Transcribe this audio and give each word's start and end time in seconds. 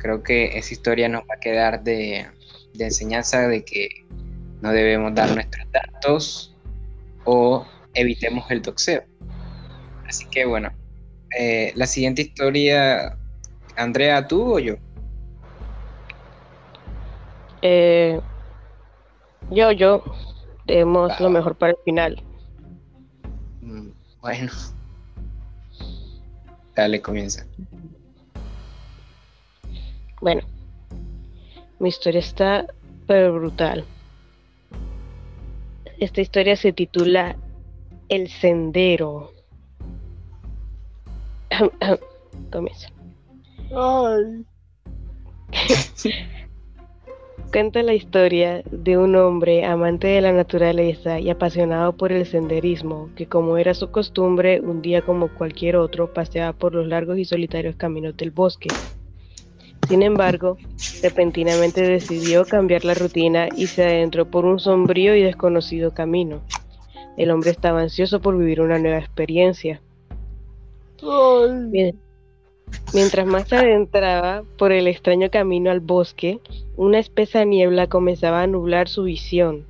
creo 0.00 0.22
que 0.22 0.58
esa 0.58 0.72
historia 0.74 1.08
nos 1.08 1.22
va 1.22 1.34
a 1.34 1.40
quedar 1.40 1.84
de, 1.84 2.26
enseñanza 2.78 3.46
de 3.46 3.64
que 3.64 4.06
no 4.62 4.72
debemos 4.72 5.14
dar 5.14 5.32
nuestros 5.34 5.66
datos 5.70 6.56
o 7.24 7.66
evitemos 7.94 8.50
el 8.50 8.62
doxeo. 8.62 9.04
Así 10.06 10.26
que 10.30 10.44
bueno, 10.44 10.70
eh, 11.38 11.72
la 11.76 11.86
siguiente 11.86 12.22
historia, 12.22 13.16
Andrea, 13.76 14.26
¿tú 14.26 14.54
o 14.54 14.58
yo? 14.58 14.74
Eh, 17.62 18.18
yo, 19.50 19.72
yo, 19.72 20.02
tenemos 20.66 21.20
lo 21.20 21.30
mejor 21.30 21.56
para 21.56 21.72
el 21.72 21.78
final. 21.84 22.22
Mm, 23.60 23.90
bueno. 24.22 24.52
Dale, 26.74 27.02
comienza. 27.02 27.46
Bueno, 30.20 30.42
mi 31.78 31.88
historia 31.88 32.20
está 32.20 32.66
pero 33.06 33.34
brutal. 33.34 33.84
Esta 35.98 36.20
historia 36.20 36.54
se 36.56 36.72
titula 36.72 37.36
El 38.08 38.28
Sendero. 38.28 39.32
Comienza. 42.52 42.88
Ay. 43.74 44.44
Cuenta 47.52 47.82
la 47.82 47.94
historia 47.94 48.62
de 48.70 48.96
un 48.96 49.16
hombre 49.16 49.64
amante 49.64 50.06
de 50.06 50.20
la 50.20 50.32
naturaleza 50.32 51.18
y 51.18 51.30
apasionado 51.30 51.96
por 51.96 52.12
el 52.12 52.24
senderismo, 52.24 53.10
que 53.16 53.26
como 53.26 53.56
era 53.58 53.74
su 53.74 53.90
costumbre, 53.90 54.60
un 54.60 54.82
día 54.82 55.02
como 55.02 55.26
cualquier 55.34 55.74
otro, 55.74 56.12
paseaba 56.12 56.52
por 56.52 56.76
los 56.76 56.86
largos 56.86 57.18
y 57.18 57.24
solitarios 57.24 57.74
caminos 57.74 58.16
del 58.16 58.30
bosque. 58.30 58.68
Sin 59.90 60.04
embargo, 60.04 60.56
repentinamente 61.02 61.82
decidió 61.82 62.44
cambiar 62.44 62.84
la 62.84 62.94
rutina 62.94 63.48
y 63.56 63.66
se 63.66 63.82
adentró 63.82 64.24
por 64.30 64.44
un 64.44 64.60
sombrío 64.60 65.16
y 65.16 65.22
desconocido 65.22 65.92
camino. 65.94 66.42
El 67.16 67.32
hombre 67.32 67.50
estaba 67.50 67.80
ansioso 67.80 68.20
por 68.20 68.38
vivir 68.38 68.60
una 68.60 68.78
nueva 68.78 68.98
experiencia. 68.98 69.82
Mientras 72.94 73.26
más 73.26 73.48
se 73.48 73.56
adentraba 73.56 74.44
por 74.56 74.70
el 74.70 74.86
extraño 74.86 75.28
camino 75.28 75.72
al 75.72 75.80
bosque, 75.80 76.38
una 76.76 77.00
espesa 77.00 77.44
niebla 77.44 77.88
comenzaba 77.88 78.42
a 78.42 78.46
nublar 78.46 78.88
su 78.88 79.02
visión. 79.02 79.66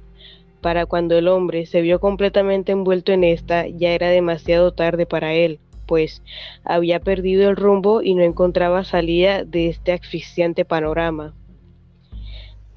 Para 0.60 0.84
cuando 0.84 1.16
el 1.16 1.28
hombre 1.28 1.64
se 1.64 1.80
vio 1.80 1.98
completamente 1.98 2.72
envuelto 2.72 3.12
en 3.12 3.24
esta, 3.24 3.66
ya 3.68 3.92
era 3.92 4.08
demasiado 4.08 4.74
tarde 4.74 5.06
para 5.06 5.32
él, 5.32 5.60
pues 5.90 6.22
había 6.62 7.00
perdido 7.00 7.50
el 7.50 7.56
rumbo 7.56 8.00
y 8.00 8.14
no 8.14 8.22
encontraba 8.22 8.84
salida 8.84 9.42
de 9.42 9.70
este 9.70 9.90
asfixiante 9.90 10.64
panorama. 10.64 11.34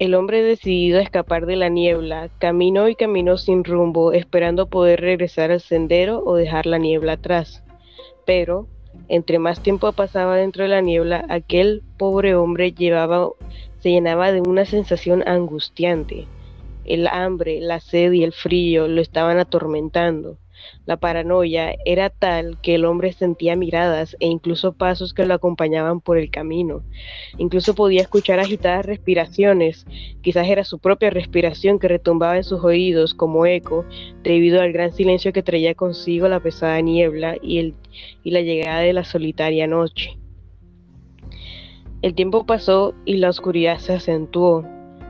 El 0.00 0.16
hombre 0.16 0.42
decidido 0.42 0.98
a 0.98 1.02
escapar 1.02 1.46
de 1.46 1.54
la 1.54 1.68
niebla, 1.68 2.28
caminó 2.40 2.88
y 2.88 2.96
caminó 2.96 3.36
sin 3.38 3.62
rumbo, 3.62 4.12
esperando 4.12 4.66
poder 4.66 5.00
regresar 5.00 5.52
al 5.52 5.60
sendero 5.60 6.24
o 6.26 6.34
dejar 6.34 6.66
la 6.66 6.78
niebla 6.78 7.12
atrás. 7.12 7.62
Pero 8.26 8.66
entre 9.06 9.38
más 9.38 9.62
tiempo 9.62 9.92
pasaba 9.92 10.34
dentro 10.34 10.64
de 10.64 10.70
la 10.70 10.80
niebla, 10.80 11.24
aquel 11.28 11.84
pobre 11.96 12.34
hombre 12.34 12.72
llevaba, 12.72 13.28
se 13.78 13.90
llenaba 13.90 14.32
de 14.32 14.40
una 14.40 14.64
sensación 14.64 15.22
angustiante. 15.24 16.26
El 16.84 17.06
hambre, 17.06 17.60
la 17.60 17.78
sed 17.78 18.10
y 18.10 18.24
el 18.24 18.32
frío 18.32 18.88
lo 18.88 19.00
estaban 19.00 19.38
atormentando. 19.38 20.36
La 20.86 20.96
paranoia 20.96 21.76
era 21.84 22.10
tal 22.10 22.58
que 22.60 22.74
el 22.74 22.84
hombre 22.84 23.12
sentía 23.12 23.56
miradas 23.56 24.16
e 24.20 24.26
incluso 24.26 24.72
pasos 24.72 25.14
que 25.14 25.24
lo 25.24 25.34
acompañaban 25.34 26.00
por 26.00 26.18
el 26.18 26.30
camino. 26.30 26.82
Incluso 27.38 27.74
podía 27.74 28.02
escuchar 28.02 28.40
agitadas 28.40 28.84
respiraciones. 28.84 29.86
Quizás 30.22 30.48
era 30.48 30.64
su 30.64 30.78
propia 30.78 31.10
respiración 31.10 31.78
que 31.78 31.88
retumbaba 31.88 32.36
en 32.36 32.44
sus 32.44 32.62
oídos 32.62 33.14
como 33.14 33.46
eco 33.46 33.84
debido 34.22 34.60
al 34.60 34.72
gran 34.72 34.92
silencio 34.92 35.32
que 35.32 35.42
traía 35.42 35.74
consigo 35.74 36.28
la 36.28 36.40
pesada 36.40 36.80
niebla 36.80 37.36
y, 37.40 37.58
el, 37.58 37.74
y 38.22 38.30
la 38.30 38.42
llegada 38.42 38.80
de 38.80 38.92
la 38.92 39.04
solitaria 39.04 39.66
noche. 39.66 40.18
El 42.02 42.14
tiempo 42.14 42.44
pasó 42.44 42.94
y 43.06 43.16
la 43.16 43.30
oscuridad 43.30 43.78
se 43.78 43.94
acentuó. 43.94 44.64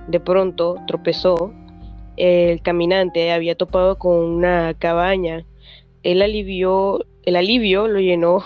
De 0.06 0.20
pronto 0.20 0.76
tropezó 0.86 1.52
el 2.16 2.62
caminante 2.62 3.32
había 3.32 3.56
topado 3.56 3.98
con 3.98 4.16
una 4.16 4.74
cabaña. 4.74 5.44
El, 6.04 6.22
alivió, 6.22 7.04
el 7.24 7.34
alivio 7.34 7.88
lo 7.88 7.98
llenó, 7.98 8.44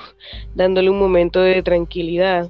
dándole 0.55 0.89
un 0.89 0.99
momento 0.99 1.41
de 1.41 1.63
tranquilidad. 1.63 2.49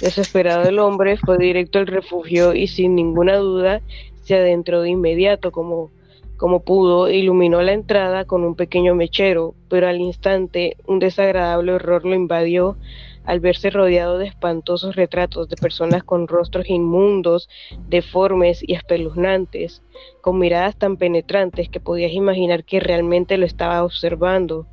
Desesperado 0.00 0.68
el 0.68 0.78
hombre 0.78 1.16
fue 1.18 1.38
directo 1.38 1.78
al 1.78 1.86
refugio 1.86 2.54
y 2.54 2.66
sin 2.66 2.94
ninguna 2.94 3.36
duda 3.36 3.82
se 4.22 4.36
adentró 4.36 4.80
de 4.80 4.90
inmediato 4.90 5.52
como, 5.52 5.90
como 6.36 6.60
pudo, 6.60 7.10
iluminó 7.10 7.62
la 7.62 7.72
entrada 7.72 8.24
con 8.24 8.44
un 8.44 8.54
pequeño 8.54 8.94
mechero, 8.94 9.54
pero 9.68 9.88
al 9.88 10.00
instante 10.00 10.76
un 10.86 10.98
desagradable 10.98 11.72
horror 11.72 12.04
lo 12.04 12.14
invadió 12.14 12.76
al 13.24 13.40
verse 13.40 13.70
rodeado 13.70 14.18
de 14.18 14.26
espantosos 14.26 14.96
retratos 14.96 15.48
de 15.48 15.56
personas 15.56 16.04
con 16.04 16.28
rostros 16.28 16.68
inmundos, 16.68 17.48
deformes 17.88 18.62
y 18.62 18.74
espeluznantes, 18.74 19.82
con 20.20 20.38
miradas 20.38 20.76
tan 20.76 20.96
penetrantes 20.96 21.68
que 21.68 21.80
podías 21.80 22.12
imaginar 22.12 22.64
que 22.64 22.80
realmente 22.80 23.38
lo 23.38 23.46
estaba 23.46 23.82
observando. 23.82 24.66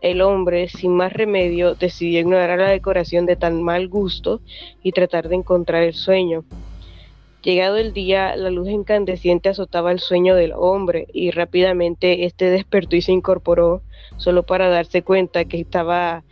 El 0.00 0.22
hombre, 0.22 0.68
sin 0.68 0.96
más 0.96 1.12
remedio, 1.12 1.74
decidió 1.74 2.20
ignorar 2.20 2.58
la 2.58 2.70
decoración 2.70 3.26
de 3.26 3.36
tan 3.36 3.62
mal 3.62 3.88
gusto 3.88 4.40
y 4.82 4.92
tratar 4.92 5.28
de 5.28 5.36
encontrar 5.36 5.82
el 5.82 5.94
sueño. 5.94 6.44
Llegado 7.42 7.76
el 7.76 7.92
día, 7.92 8.36
la 8.36 8.50
luz 8.50 8.68
incandescente 8.68 9.48
azotaba 9.48 9.92
el 9.92 9.98
sueño 9.98 10.34
del 10.34 10.52
hombre 10.54 11.06
y 11.12 11.30
rápidamente 11.30 12.26
éste 12.26 12.50
despertó 12.50 12.96
y 12.96 13.02
se 13.02 13.12
incorporó, 13.12 13.82
solo 14.18 14.44
para 14.44 14.68
darse 14.68 15.02
cuenta 15.02 15.46
que 15.46 15.58
estaba 15.58 16.22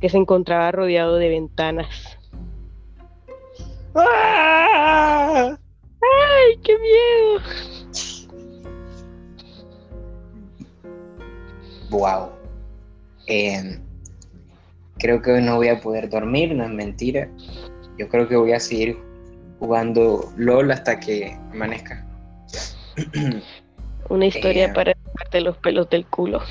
que 0.00 0.08
se 0.08 0.16
encontraba 0.16 0.72
rodeado 0.72 1.16
de 1.16 1.28
ventanas. 1.28 2.18
¡Ah! 3.94 5.56
¡Ay, 5.56 6.58
qué 6.62 6.76
miedo! 6.78 7.40
Wow. 11.90 12.30
Em, 13.26 13.80
creo 14.98 15.22
que 15.22 15.40
no 15.40 15.56
voy 15.56 15.68
a 15.68 15.80
poder 15.80 16.08
dormir, 16.10 16.54
no 16.54 16.64
es 16.64 16.70
mentira. 16.70 17.28
Yo 17.98 18.08
creo 18.08 18.28
que 18.28 18.36
voy 18.36 18.52
a 18.52 18.60
seguir 18.60 18.98
jugando 19.58 20.30
LOL 20.36 20.70
hasta 20.70 21.00
que 21.00 21.38
amanezca. 21.52 22.04
Una 24.08 24.26
historia 24.26 24.66
em. 24.66 24.74
para 24.74 24.94
sacarte 25.04 25.40
los 25.40 25.56
pelos 25.58 25.88
del 25.90 26.06
culo. 26.06 26.42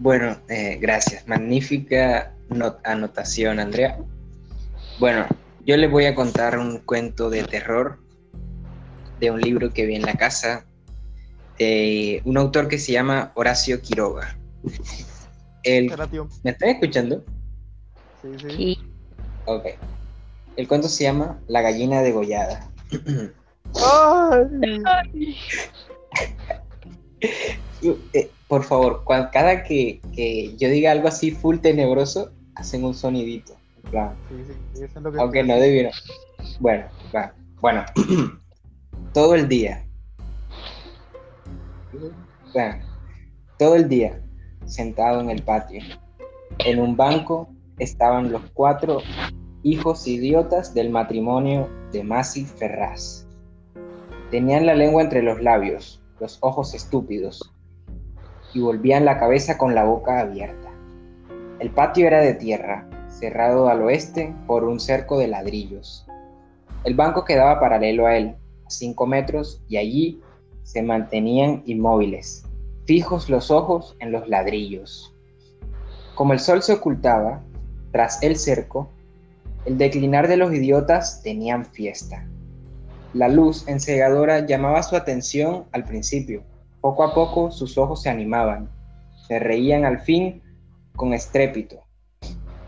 Bueno, 0.00 0.34
eh, 0.48 0.78
gracias. 0.80 1.28
Magnífica 1.28 2.34
anotación, 2.84 3.60
Andrea. 3.60 3.98
Bueno, 4.98 5.26
yo 5.66 5.76
les 5.76 5.90
voy 5.90 6.06
a 6.06 6.14
contar 6.14 6.58
un 6.58 6.78
cuento 6.78 7.28
de 7.28 7.44
terror 7.44 7.98
de 9.18 9.30
un 9.30 9.42
libro 9.42 9.74
que 9.74 9.84
vi 9.84 9.96
en 9.96 10.06
la 10.06 10.14
casa 10.14 10.64
de 11.58 12.22
un 12.24 12.38
autor 12.38 12.68
que 12.68 12.78
se 12.78 12.92
llama 12.92 13.30
Horacio 13.34 13.82
Quiroga. 13.82 14.38
El, 15.64 15.92
¿Me 16.44 16.52
están 16.52 16.70
escuchando? 16.70 17.22
Sí, 18.22 18.28
sí. 18.38 18.78
Ok. 19.44 19.66
El 20.56 20.66
cuento 20.66 20.88
se 20.88 21.04
llama 21.04 21.38
La 21.46 21.60
gallina 21.60 22.00
degollada. 22.00 22.70
¡Ay! 23.84 25.36
Eh, 27.82 28.30
por 28.48 28.64
favor, 28.64 29.04
cada 29.32 29.62
que, 29.62 30.00
yo 30.58 30.68
diga 30.68 30.92
algo 30.92 31.08
así 31.08 31.30
full 31.30 31.58
tenebroso, 31.58 32.32
hacen 32.54 32.84
un 32.84 32.94
sonidito. 32.94 33.54
Aunque 35.18 35.42
no 35.42 35.54
debieron. 35.54 35.92
Bueno, 36.58 36.86
va. 37.14 37.32
Bueno, 37.60 37.84
todo 39.14 39.34
el 39.34 39.48
día. 39.48 39.86
todo 43.58 43.76
el 43.76 43.88
día 43.88 44.20
sentado 44.66 45.20
en 45.20 45.30
el 45.30 45.42
patio. 45.42 45.82
En 46.58 46.80
un 46.80 46.96
banco 46.96 47.48
estaban 47.78 48.32
los 48.32 48.42
cuatro 48.52 48.98
hijos 49.62 50.06
idiotas 50.06 50.74
del 50.74 50.90
matrimonio 50.90 51.68
de 51.92 52.02
Masi 52.02 52.44
Ferraz. 52.44 53.26
Tenían 54.30 54.66
la 54.66 54.74
lengua 54.74 55.02
entre 55.02 55.22
los 55.22 55.42
labios, 55.42 56.02
los 56.20 56.38
ojos 56.40 56.74
estúpidos, 56.74 57.52
y 58.54 58.60
volvían 58.60 59.04
la 59.04 59.18
cabeza 59.18 59.58
con 59.58 59.74
la 59.74 59.84
boca 59.84 60.20
abierta. 60.20 60.70
El 61.58 61.70
patio 61.70 62.06
era 62.06 62.20
de 62.20 62.34
tierra, 62.34 62.88
cerrado 63.08 63.68
al 63.68 63.82
oeste 63.82 64.34
por 64.46 64.64
un 64.64 64.80
cerco 64.80 65.18
de 65.18 65.28
ladrillos. 65.28 66.06
El 66.84 66.94
banco 66.94 67.24
quedaba 67.24 67.60
paralelo 67.60 68.06
a 68.06 68.16
él, 68.16 68.36
a 68.66 68.70
cinco 68.70 69.06
metros, 69.06 69.62
y 69.68 69.76
allí 69.76 70.20
se 70.62 70.82
mantenían 70.82 71.62
inmóviles, 71.66 72.44
fijos 72.86 73.28
los 73.28 73.50
ojos 73.50 73.96
en 74.00 74.12
los 74.12 74.28
ladrillos. 74.28 75.14
Como 76.14 76.32
el 76.32 76.40
sol 76.40 76.62
se 76.62 76.72
ocultaba, 76.72 77.42
tras 77.92 78.22
el 78.22 78.36
cerco, 78.36 78.90
el 79.64 79.76
declinar 79.76 80.28
de 80.28 80.36
los 80.36 80.52
idiotas 80.54 81.22
tenían 81.22 81.66
fiesta. 81.66 82.26
La 83.12 83.28
luz 83.28 83.66
encegadora 83.68 84.46
llamaba 84.46 84.82
su 84.82 84.96
atención 84.96 85.64
al 85.72 85.84
principio. 85.84 86.42
Poco 86.80 87.04
a 87.04 87.12
poco 87.14 87.50
sus 87.50 87.76
ojos 87.76 88.02
se 88.02 88.08
animaban, 88.08 88.70
se 89.26 89.38
reían 89.38 89.84
al 89.84 90.00
fin 90.00 90.42
con 90.96 91.12
estrépito. 91.12 91.84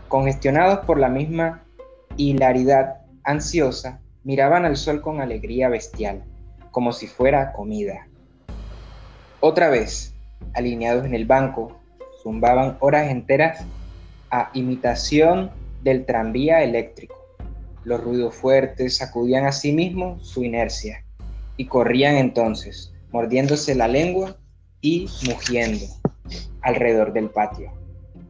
Congestionados 0.07 0.85
por 0.85 0.99
la 0.99 1.09
misma 1.09 1.63
hilaridad 2.15 2.97
ansiosa, 3.23 4.01
miraban 4.23 4.65
al 4.65 4.77
sol 4.77 5.01
con 5.01 5.19
alegría 5.19 5.67
bestial, 5.67 6.23
como 6.71 6.91
si 6.91 7.07
fuera 7.07 7.53
comida. 7.53 8.07
Otra 9.39 9.69
vez, 9.69 10.13
alineados 10.53 11.05
en 11.05 11.15
el 11.15 11.25
banco, 11.25 11.75
zumbaban 12.21 12.77
horas 12.79 13.09
enteras 13.09 13.65
a 14.29 14.51
imitación 14.53 15.51
del 15.81 16.05
tranvía 16.05 16.63
eléctrico. 16.63 17.15
Los 17.83 18.01
ruidos 18.01 18.35
fuertes 18.35 18.97
sacudían 18.97 19.45
a 19.45 19.51
sí 19.51 19.73
mismos 19.73 20.27
su 20.27 20.43
inercia 20.43 21.03
y 21.57 21.65
corrían 21.65 22.15
entonces, 22.15 22.92
mordiéndose 23.13 23.75
la 23.75 23.87
lengua 23.87 24.35
y 24.81 25.07
mugiendo 25.27 25.85
alrededor 26.61 27.13
del 27.13 27.29
patio. 27.29 27.71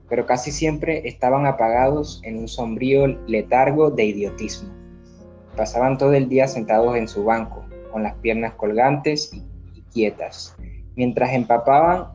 Pero 0.09 0.25
casi 0.25 0.51
siempre 0.51 1.07
estaban 1.07 1.45
apagados 1.45 2.21
en 2.25 2.38
un 2.38 2.50
sombrío 2.50 3.07
letargo 3.25 3.89
de 3.89 4.06
idiotismo. 4.06 4.69
Pasaban 5.56 5.97
todo 5.97 6.13
el 6.13 6.27
día 6.27 6.47
sentados 6.47 6.97
en 6.97 7.07
su 7.07 7.24
banco, 7.24 7.63
con 7.91 8.03
las 8.03 8.13
piernas 8.15 8.56
colgantes 8.56 9.31
y 9.74 9.81
quietas, 9.94 10.56
mientras 10.95 11.31
empapaban 11.31 12.09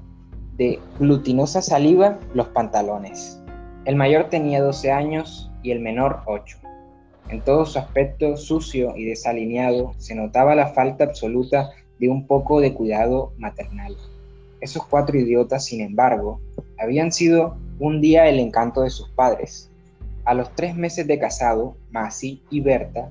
de 0.59 0.79
glutinosa 0.99 1.62
saliva 1.62 2.19
los 2.35 2.49
pantalones. 2.49 3.41
El 3.87 3.97
mayor 3.97 4.29
tenía 4.29 4.61
12 4.61 4.93
años 4.93 5.50
y 5.62 5.71
el 5.71 5.81
menor 5.81 6.21
8. 6.26 6.59
En 7.31 7.41
todo 7.41 7.64
su 7.64 7.79
aspecto 7.79 8.37
sucio 8.37 8.94
y 8.94 9.05
desalineado 9.05 9.94
se 9.97 10.14
notaba 10.14 10.55
la 10.55 10.69
falta 10.69 11.05
absoluta 11.05 11.71
de 11.99 12.09
un 12.09 12.27
poco 12.27 12.61
de 12.61 12.75
cuidado 12.75 13.33
maternal. 13.39 13.97
Esos 14.61 14.85
cuatro 14.87 15.19
idiotas, 15.19 15.65
sin 15.65 15.81
embargo, 15.81 16.41
habían 16.79 17.12
sido 17.12 17.56
un 17.79 18.00
día 18.00 18.29
el 18.29 18.39
encanto 18.41 18.83
de 18.83 18.91
sus 18.91 19.09
padres. 19.11 19.71
A 20.25 20.35
los 20.35 20.55
tres 20.55 20.77
meses 20.77 21.06
de 21.06 21.19
casado, 21.19 21.77
Masi 21.91 22.43
y 22.50 22.61
Berta 22.61 23.11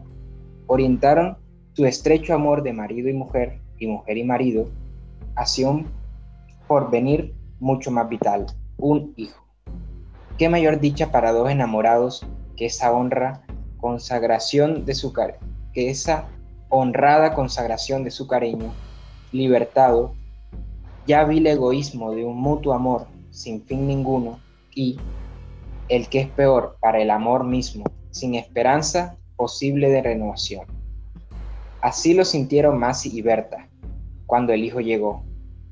orientaron 0.67 1.37
su 1.73 1.85
estrecho 1.85 2.33
amor 2.33 2.63
de 2.63 2.73
marido 2.73 3.09
y 3.09 3.13
mujer 3.13 3.59
y 3.79 3.87
mujer 3.87 4.17
y 4.17 4.23
marido 4.23 4.69
hacia 5.35 5.69
un 5.69 5.87
porvenir 6.67 7.33
mucho 7.59 7.91
más 7.91 8.09
vital, 8.09 8.45
un 8.77 9.13
hijo. 9.15 9.43
¿Qué 10.37 10.49
mayor 10.49 10.79
dicha 10.79 11.11
para 11.11 11.31
dos 11.31 11.49
enamorados 11.49 12.25
que 12.55 12.65
esa 12.65 12.91
honra, 12.91 13.43
consagración 13.77 14.85
de 14.85 14.95
su 14.95 15.13
que 15.73 15.89
esa 15.89 16.27
honrada 16.69 17.33
consagración 17.33 18.03
de 18.03 18.11
su 18.11 18.27
cariño, 18.27 18.73
libertado, 19.31 20.13
ya 21.05 21.23
vil 21.23 21.47
egoísmo 21.47 22.11
de 22.11 22.25
un 22.25 22.37
mutuo 22.37 22.73
amor 22.73 23.07
sin 23.31 23.63
fin 23.63 23.87
ninguno 23.87 24.39
y, 24.73 24.97
el 25.89 26.09
que 26.09 26.21
es 26.21 26.29
peor, 26.29 26.77
para 26.81 26.99
el 26.99 27.11
amor 27.11 27.43
mismo, 27.43 27.85
sin 28.11 28.35
esperanza 28.35 29.17
posible 29.35 29.89
de 29.89 30.01
renovación. 30.01 30.65
Así 31.81 32.13
lo 32.13 32.25
sintieron 32.25 32.77
Masi 32.79 33.15
y 33.15 33.21
Berta 33.21 33.69
cuando 34.25 34.53
el 34.53 34.63
hijo 34.63 34.81
llegó. 34.81 35.23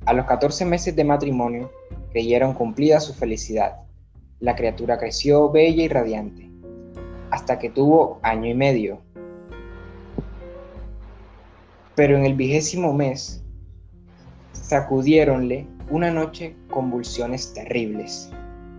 A 0.06 0.14
los 0.14 0.26
14 0.26 0.66
meses 0.66 0.96
de 0.96 1.04
matrimonio 1.04 1.72
creyeron 2.12 2.54
cumplida 2.54 3.00
su 3.00 3.14
felicidad. 3.14 3.76
La 4.40 4.56
criatura 4.56 4.98
creció 4.98 5.50
bella 5.52 5.84
y 5.84 5.88
radiante, 5.88 6.50
hasta 7.32 7.60
que 7.60 7.70
tuvo 7.70 8.20
año 8.24 8.50
y 8.50 8.54
medio. 8.54 9.02
Pero 11.96 12.18
en 12.18 12.26
el 12.26 12.34
vigésimo 12.34 12.94
mes 12.94 13.44
sacudiéronle 14.52 15.68
una 15.90 16.12
noche 16.12 16.56
convulsiones 16.70 17.54
terribles, 17.54 18.32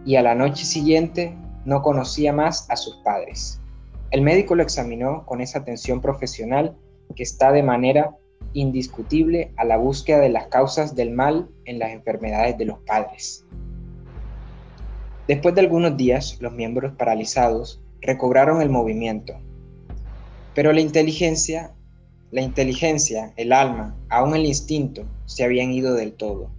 y 0.04 0.16
a 0.16 0.22
la 0.22 0.34
noche 0.34 0.64
siguiente 0.64 1.36
no 1.64 1.82
conocía 1.82 2.32
más 2.32 2.68
a 2.70 2.76
sus 2.76 2.96
padres. 3.04 3.60
El 4.10 4.22
médico 4.22 4.54
lo 4.54 4.62
examinó 4.62 5.24
con 5.26 5.40
esa 5.40 5.60
atención 5.60 6.00
profesional 6.00 6.76
que 7.14 7.22
está 7.22 7.52
de 7.52 7.62
manera 7.62 8.16
indiscutible 8.52 9.52
a 9.56 9.64
la 9.64 9.76
búsqueda 9.76 10.18
de 10.20 10.28
las 10.28 10.46
causas 10.46 10.94
del 10.94 11.10
mal 11.10 11.48
en 11.64 11.78
las 11.78 11.90
enfermedades 11.90 12.56
de 12.58 12.64
los 12.64 12.78
padres. 12.80 13.44
Después 15.28 15.54
de 15.54 15.60
algunos 15.60 15.96
días, 15.96 16.38
los 16.40 16.52
miembros 16.52 16.92
paralizados 16.96 17.82
recobraron 18.00 18.62
el 18.62 18.70
movimiento, 18.70 19.34
pero 20.54 20.72
la 20.72 20.80
inteligencia, 20.80 21.74
la 22.36 22.42
inteligencia, 22.42 23.32
el 23.36 23.50
alma, 23.50 23.96
aún 24.10 24.36
el 24.36 24.44
instinto, 24.44 25.06
se 25.24 25.42
habían 25.42 25.70
ido 25.70 25.94
del 25.94 26.12
todo. 26.12 26.50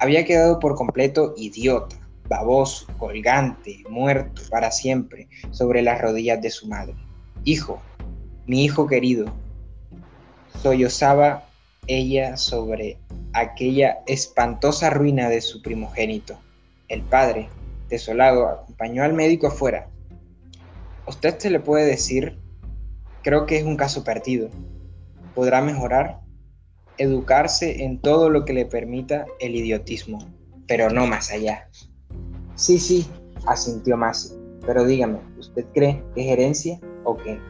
Había 0.00 0.24
quedado 0.24 0.58
por 0.58 0.74
completo 0.74 1.34
idiota, 1.36 1.96
baboso, 2.28 2.88
colgante, 2.98 3.84
muerto 3.88 4.42
para 4.50 4.72
siempre 4.72 5.28
sobre 5.52 5.82
las 5.82 6.00
rodillas 6.00 6.42
de 6.42 6.50
su 6.50 6.66
madre. 6.66 6.96
Hijo, 7.44 7.80
mi 8.48 8.64
hijo 8.64 8.88
querido, 8.88 9.32
sollozaba 10.60 11.44
ella 11.86 12.36
sobre 12.36 12.98
aquella 13.34 13.98
espantosa 14.08 14.90
ruina 14.90 15.28
de 15.28 15.42
su 15.42 15.62
primogénito. 15.62 16.40
El 16.88 17.02
padre, 17.02 17.48
desolado, 17.88 18.48
acompañó 18.48 19.04
al 19.04 19.12
médico 19.12 19.46
afuera. 19.46 19.86
Usted 21.06 21.38
se 21.38 21.50
le 21.50 21.60
puede 21.60 21.86
decir, 21.86 22.36
creo 23.22 23.46
que 23.46 23.58
es 23.58 23.64
un 23.64 23.76
caso 23.76 24.02
perdido. 24.02 24.50
Podrá 25.34 25.60
mejorar, 25.60 26.20
educarse 26.98 27.84
en 27.84 28.00
todo 28.00 28.30
lo 28.30 28.44
que 28.44 28.52
le 28.52 28.66
permita 28.66 29.26
el 29.40 29.56
idiotismo, 29.56 30.18
pero 30.68 30.90
no 30.90 31.06
más 31.06 31.30
allá. 31.32 31.68
Sí, 32.54 32.78
sí, 32.78 33.06
asintió 33.46 33.96
Masi, 33.96 34.34
pero 34.64 34.84
dígame, 34.84 35.18
¿usted 35.38 35.64
cree 35.74 36.02
que 36.14 36.22
es 36.22 36.32
herencia 36.32 36.80
o 37.02 37.16
qué? 37.16 37.40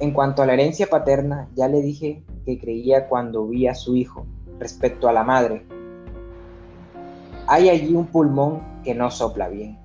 En 0.00 0.12
cuanto 0.12 0.42
a 0.42 0.46
la 0.46 0.52
herencia 0.52 0.86
paterna, 0.86 1.48
ya 1.54 1.68
le 1.68 1.80
dije 1.80 2.22
que 2.44 2.58
creía 2.58 3.08
cuando 3.08 3.48
vi 3.48 3.66
a 3.66 3.74
su 3.74 3.96
hijo 3.96 4.26
respecto 4.58 5.08
a 5.08 5.12
la 5.12 5.24
madre. 5.24 5.66
Hay 7.46 7.68
allí 7.68 7.94
un 7.94 8.06
pulmón 8.06 8.62
que 8.84 8.94
no 8.94 9.10
sopla 9.10 9.48
bien. 9.48 9.78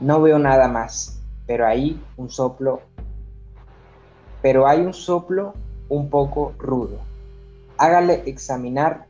No 0.00 0.20
veo 0.20 0.38
nada 0.38 0.68
más, 0.68 1.22
pero 1.46 1.66
ahí 1.66 2.00
un 2.16 2.28
soplo, 2.28 2.80
pero 4.42 4.66
hay 4.66 4.80
un 4.80 4.92
soplo 4.92 5.54
un 5.92 6.08
poco 6.08 6.54
rudo. 6.58 7.00
Hágale 7.76 8.22
examinar 8.24 9.08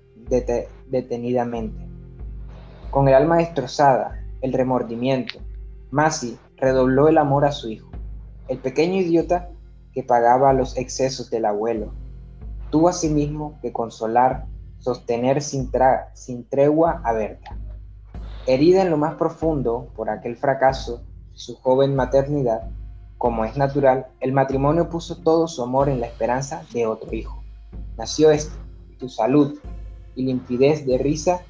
detenidamente. 0.89 1.87
Con 2.91 3.07
el 3.07 3.15
alma 3.15 3.37
destrozada, 3.37 4.21
el 4.41 4.53
remordimiento, 4.53 5.39
Masi 5.93 6.37
redobló 6.57 7.07
el 7.07 7.19
amor 7.19 7.45
a 7.45 7.53
su 7.53 7.69
hijo. 7.69 7.89
El 8.49 8.59
pequeño 8.59 8.97
idiota 8.97 9.51
que 9.93 10.03
pagaba 10.03 10.53
los 10.53 10.77
excesos 10.77 11.31
del 11.31 11.45
abuelo. 11.45 11.93
Tuvo 12.71 12.89
asimismo 12.89 13.61
que 13.63 13.73
consolar, 13.73 14.47
sostener 14.79 15.41
sin, 15.41 15.71
sin 16.15 16.49
tregua 16.49 17.01
a 17.05 17.13
Berta. 17.13 17.57
Herida 18.49 18.83
en 18.83 18.91
lo 18.91 18.97
más 18.97 19.15
profundo 19.15 19.93
por 19.95 20.11
aquel 20.11 20.37
fracaso, 20.37 21.05
su 21.33 21.55
joven 21.55 21.95
maternidad, 21.95 22.69
como 23.23 23.45
es 23.45 23.57
natural, 23.57 24.09
el 24.19 24.33
matrimonio 24.33 24.89
puso 24.89 25.19
todo 25.19 25.47
su 25.47 25.63
amor 25.63 25.89
en 25.89 26.01
la 26.01 26.09
esperanza 26.09 26.65
de 26.73 26.89
otro 26.89 27.15
hijo. 27.15 27.41
Nació 27.97 28.33
este, 28.33 28.53
tu 28.99 29.09
salud 29.09 29.61
y 30.17 30.25
limpidez 30.25 30.85
de 30.85 30.99
risa 30.99 31.43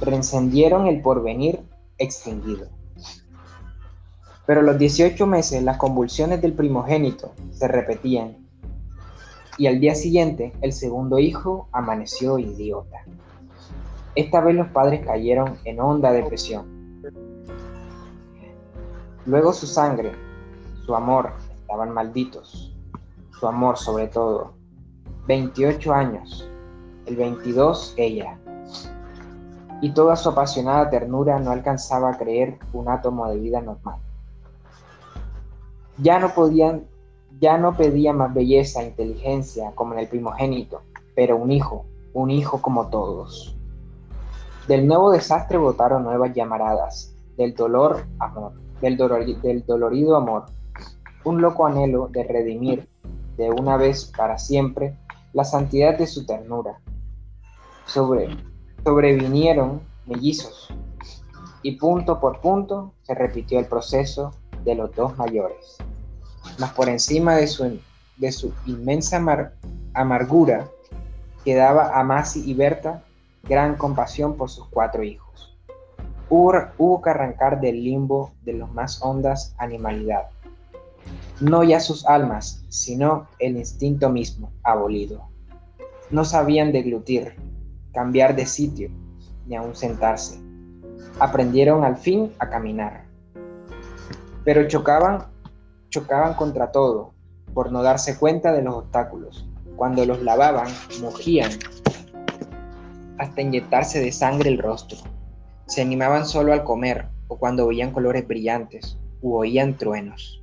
reencendieron 0.00 0.88
el 0.88 1.00
porvenir 1.00 1.60
extinguido. 1.98 2.66
Pero 4.44 4.60
los 4.62 4.76
18 4.76 5.24
meses 5.24 5.62
las 5.62 5.76
convulsiones 5.76 6.42
del 6.42 6.52
primogénito 6.52 7.30
se 7.52 7.68
repetían 7.68 8.38
y 9.58 9.68
al 9.68 9.78
día 9.78 9.94
siguiente 9.94 10.52
el 10.62 10.72
segundo 10.72 11.20
hijo 11.20 11.68
amaneció 11.70 12.40
idiota. 12.40 13.04
Esta 14.16 14.40
vez 14.40 14.56
los 14.56 14.66
padres 14.70 15.06
cayeron 15.06 15.58
en 15.64 15.78
honda 15.78 16.10
depresión. 16.10 16.66
Luego 19.26 19.52
su 19.52 19.68
sangre, 19.68 20.10
su 20.84 20.94
amor, 20.94 21.32
estaban 21.60 21.92
malditos. 21.92 22.74
Su 23.38 23.46
amor 23.46 23.76
sobre 23.78 24.08
todo. 24.08 24.52
28 25.26 25.92
años, 25.92 26.48
el 27.06 27.16
22 27.16 27.94
ella. 27.96 28.38
Y 29.80 29.90
toda 29.90 30.16
su 30.16 30.30
apasionada 30.30 30.90
ternura 30.90 31.38
no 31.38 31.50
alcanzaba 31.50 32.10
a 32.10 32.18
creer 32.18 32.58
un 32.72 32.88
átomo 32.88 33.28
de 33.28 33.38
vida 33.38 33.60
normal. 33.60 33.96
Ya 35.98 36.18
no 36.18 36.30
podían, 36.34 36.86
ya 37.40 37.58
no 37.58 37.76
pedía 37.76 38.12
más 38.12 38.34
belleza 38.34 38.82
e 38.82 38.88
inteligencia 38.88 39.72
como 39.74 39.94
en 39.94 40.00
el 40.00 40.08
primogénito, 40.08 40.82
pero 41.14 41.36
un 41.36 41.52
hijo, 41.52 41.84
un 42.14 42.30
hijo 42.30 42.60
como 42.60 42.88
todos. 42.88 43.56
Del 44.66 44.86
nuevo 44.86 45.10
desastre 45.10 45.58
botaron 45.58 46.04
nuevas 46.04 46.32
llamaradas, 46.34 47.14
del 47.36 47.54
dolor, 47.54 48.04
amor, 48.20 48.52
del, 48.80 48.96
del 48.96 49.64
dolorido 49.66 50.16
amor, 50.16 50.46
un 51.24 51.40
loco 51.40 51.66
anhelo 51.66 52.08
de 52.08 52.24
redimir 52.24 52.88
de 53.36 53.50
una 53.50 53.76
vez 53.76 54.12
para 54.16 54.38
siempre 54.38 54.96
la 55.32 55.44
santidad 55.44 55.96
de 55.96 56.06
su 56.06 56.26
ternura. 56.26 56.80
Sobre, 57.86 58.36
sobrevinieron 58.84 59.80
mellizos 60.06 60.72
y 61.62 61.76
punto 61.76 62.20
por 62.20 62.40
punto 62.40 62.92
se 63.02 63.14
repitió 63.14 63.58
el 63.58 63.66
proceso 63.66 64.32
de 64.64 64.74
los 64.74 64.94
dos 64.94 65.16
mayores. 65.16 65.78
Mas 66.58 66.72
por 66.72 66.88
encima 66.88 67.36
de 67.36 67.46
su, 67.46 67.80
de 68.16 68.32
su 68.32 68.52
inmensa 68.66 69.20
amargura 69.94 70.68
quedaba 71.44 71.98
a 71.98 72.04
Masi 72.04 72.48
y 72.48 72.54
Berta 72.54 73.02
gran 73.44 73.76
compasión 73.76 74.36
por 74.36 74.50
sus 74.50 74.68
cuatro 74.68 75.02
hijos. 75.02 75.56
Hubo, 76.28 76.52
hubo 76.78 77.02
que 77.02 77.10
arrancar 77.10 77.60
del 77.60 77.82
limbo 77.82 78.32
de 78.42 78.54
los 78.54 78.72
más 78.72 79.02
hondas 79.02 79.54
animalidad. 79.58 80.31
No 81.40 81.64
ya 81.64 81.80
sus 81.80 82.06
almas, 82.06 82.64
sino 82.68 83.28
el 83.38 83.56
instinto 83.56 84.10
mismo, 84.10 84.52
abolido. 84.62 85.28
No 86.10 86.24
sabían 86.24 86.72
deglutir, 86.72 87.34
cambiar 87.92 88.36
de 88.36 88.46
sitio, 88.46 88.90
ni 89.46 89.56
aún 89.56 89.74
sentarse. 89.74 90.40
Aprendieron 91.18 91.84
al 91.84 91.96
fin 91.96 92.32
a 92.38 92.48
caminar. 92.48 93.04
Pero 94.44 94.68
chocaban, 94.68 95.26
chocaban 95.88 96.34
contra 96.34 96.70
todo, 96.70 97.12
por 97.54 97.72
no 97.72 97.82
darse 97.82 98.18
cuenta 98.18 98.52
de 98.52 98.62
los 98.62 98.74
obstáculos. 98.74 99.48
Cuando 99.76 100.04
los 100.04 100.22
lavaban, 100.22 100.68
mugían 101.00 101.50
hasta 103.18 103.40
inyectarse 103.40 104.00
de 104.00 104.12
sangre 104.12 104.50
el 104.50 104.58
rostro. 104.58 104.98
Se 105.66 105.80
animaban 105.80 106.26
solo 106.26 106.52
al 106.52 106.64
comer 106.64 107.06
o 107.28 107.38
cuando 107.38 107.68
veían 107.68 107.92
colores 107.92 108.26
brillantes 108.26 108.98
u 109.20 109.36
oían 109.36 109.76
truenos. 109.76 110.41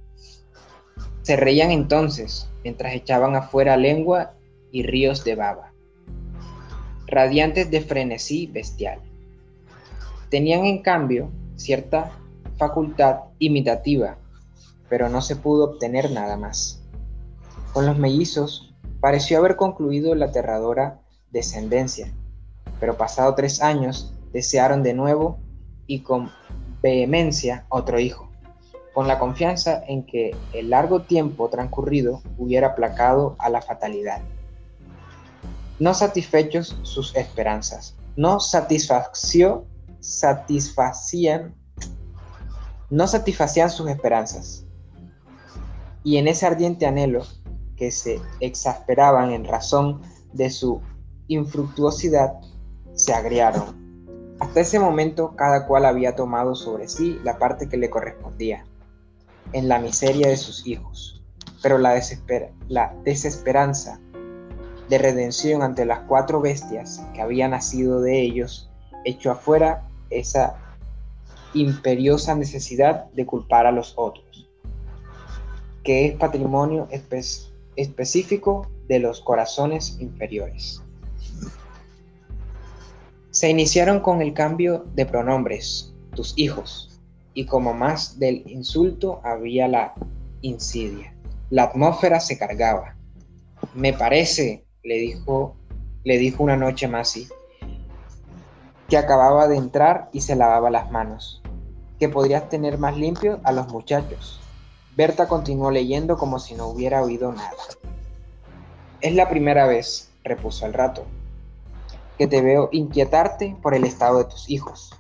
Se 1.30 1.36
reían 1.36 1.70
entonces 1.70 2.50
mientras 2.64 2.96
echaban 2.96 3.36
afuera 3.36 3.78
lengua 3.78 4.34
y 4.72 4.82
ríos 4.82 5.24
de 5.24 5.36
baba, 5.36 5.74
radiantes 7.06 7.70
de 7.70 7.82
frenesí 7.82 8.48
bestial. 8.48 9.00
Tenían 10.32 10.66
en 10.66 10.82
cambio 10.82 11.30
cierta 11.56 12.18
facultad 12.58 13.26
imitativa, 13.38 14.18
pero 14.90 15.08
no 15.08 15.22
se 15.22 15.36
pudo 15.36 15.66
obtener 15.66 16.10
nada 16.10 16.36
más. 16.36 16.82
Con 17.74 17.86
los 17.86 18.00
mellizos 18.00 18.74
pareció 19.00 19.38
haber 19.38 19.56
concluido 19.56 20.16
la 20.16 20.26
aterradora 20.26 21.00
descendencia, 21.30 22.12
pero 22.80 22.98
pasado 22.98 23.36
tres 23.36 23.62
años 23.62 24.16
desearon 24.34 24.82
de 24.82 24.96
nuevo 24.96 25.38
y 25.86 26.00
con 26.00 26.32
vehemencia 26.82 27.68
otro 27.70 28.00
hijo, 28.00 28.29
con 29.00 29.08
la 29.08 29.18
confianza 29.18 29.82
en 29.88 30.06
que 30.06 30.36
el 30.52 30.72
largo 30.72 31.04
tiempo 31.04 31.48
transcurrido 31.48 32.22
hubiera 32.38 32.68
aplacado 32.68 33.38
a 33.40 33.50
la 33.50 33.62
fatalidad. 33.62 34.22
No 35.80 35.94
satisfechos 35.94 36.78
sus 36.84 37.16
esperanzas, 37.16 37.96
no 38.18 38.42
satisfació, 38.42 39.64
satisfacían, 40.02 41.56
no 42.90 43.08
satisfacían 43.08 43.70
sus 43.70 43.90
esperanzas. 43.90 44.66
Y 46.04 46.18
en 46.18 46.28
ese 46.28 46.46
ardiente 46.46 46.86
anhelo 46.86 47.24
que 47.78 47.92
se 47.92 48.20
exasperaban 48.42 49.32
en 49.32 49.46
razón 49.46 50.02
de 50.34 50.50
su 50.50 50.82
infructuosidad, 51.30 52.34
se 52.96 53.14
agriaron. 53.14 54.36
Hasta 54.42 54.60
ese 54.60 54.78
momento 54.78 55.38
cada 55.38 55.68
cual 55.68 55.86
había 55.86 56.18
tomado 56.18 56.54
sobre 56.54 56.90
sí 56.90 57.18
la 57.24 57.38
parte 57.40 57.70
que 57.70 57.78
le 57.78 57.90
correspondía, 57.90 58.66
en 59.54 59.68
la 59.68 59.80
miseria 59.80 60.30
de 60.30 60.38
sus 60.38 60.66
hijos. 60.68 61.22
Pero 61.62 61.78
la, 61.78 61.94
desesperanza 63.04 64.00
de 64.88 64.98
redención 64.98 65.62
ante 65.62 65.86
las 65.86 66.00
cuatro 66.08 66.42
bestias 66.42 67.02
que 67.14 67.22
habían 67.22 67.52
nacido 67.52 68.02
de 68.02 68.22
ellos 68.22 68.70
echó 69.06 69.32
afuera 69.32 69.88
esa 70.10 70.56
imperiosa 71.54 72.36
necesidad 72.36 73.06
de 73.12 73.26
culpar 73.26 73.66
a 73.66 73.72
los 73.72 73.94
otros, 73.98 74.48
que 75.84 76.08
es 76.08 76.16
patrimonio 76.16 76.88
específico 77.76 78.68
de 78.88 79.00
los 79.00 79.22
corazones 79.22 79.98
inferiores. 80.00 80.82
Se 83.32 83.50
iniciaron 83.50 84.00
con 84.00 84.22
el 84.22 84.34
cambio 84.34 84.86
de 84.96 85.06
pronombres, 85.06 85.94
tus 86.16 86.34
hijos, 86.36 86.89
y 87.40 87.46
como 87.46 87.74
más 87.74 88.20
del 88.20 88.44
insulto 88.52 89.22
había 89.24 89.70
la 89.70 89.94
insidia. 90.42 91.16
La 91.50 91.64
atmósfera 91.64 92.20
se 92.20 92.38
cargaba. 92.38 92.98
Me 93.74 93.94
parece, 93.94 94.66
le 94.84 94.96
dijo, 94.96 95.56
le 96.04 96.18
dijo 96.18 96.44
una 96.44 96.58
noche 96.58 96.90
Masi, 96.90 97.30
que 98.90 98.98
acababa 98.98 99.48
de 99.48 99.56
entrar 99.56 100.10
y 100.12 100.20
se 100.20 100.36
lavaba 100.36 100.70
las 100.70 100.92
manos, 100.92 101.42
que 101.98 102.10
podrías 102.10 102.50
tener 102.50 102.78
más 102.78 102.98
limpio 102.98 103.40
a 103.46 103.54
los 103.54 103.70
muchachos. 103.70 104.42
Berta 104.98 105.30
continuó 105.30 105.72
leyendo 105.72 106.18
como 106.18 106.40
si 106.40 106.56
no 106.56 106.68
hubiera 106.68 107.02
oído 107.02 107.32
nada. 107.32 107.56
Es 109.00 109.16
la 109.16 109.30
primera 109.30 109.66
vez, 109.66 110.12
repuso 110.26 110.66
al 110.66 110.74
rato, 110.74 111.06
que 112.18 112.28
te 112.28 112.42
veo 112.42 112.68
inquietarte 112.74 113.56
por 113.62 113.76
el 113.76 113.86
estado 113.86 114.18
de 114.18 114.26
tus 114.26 114.50
hijos. 114.50 114.99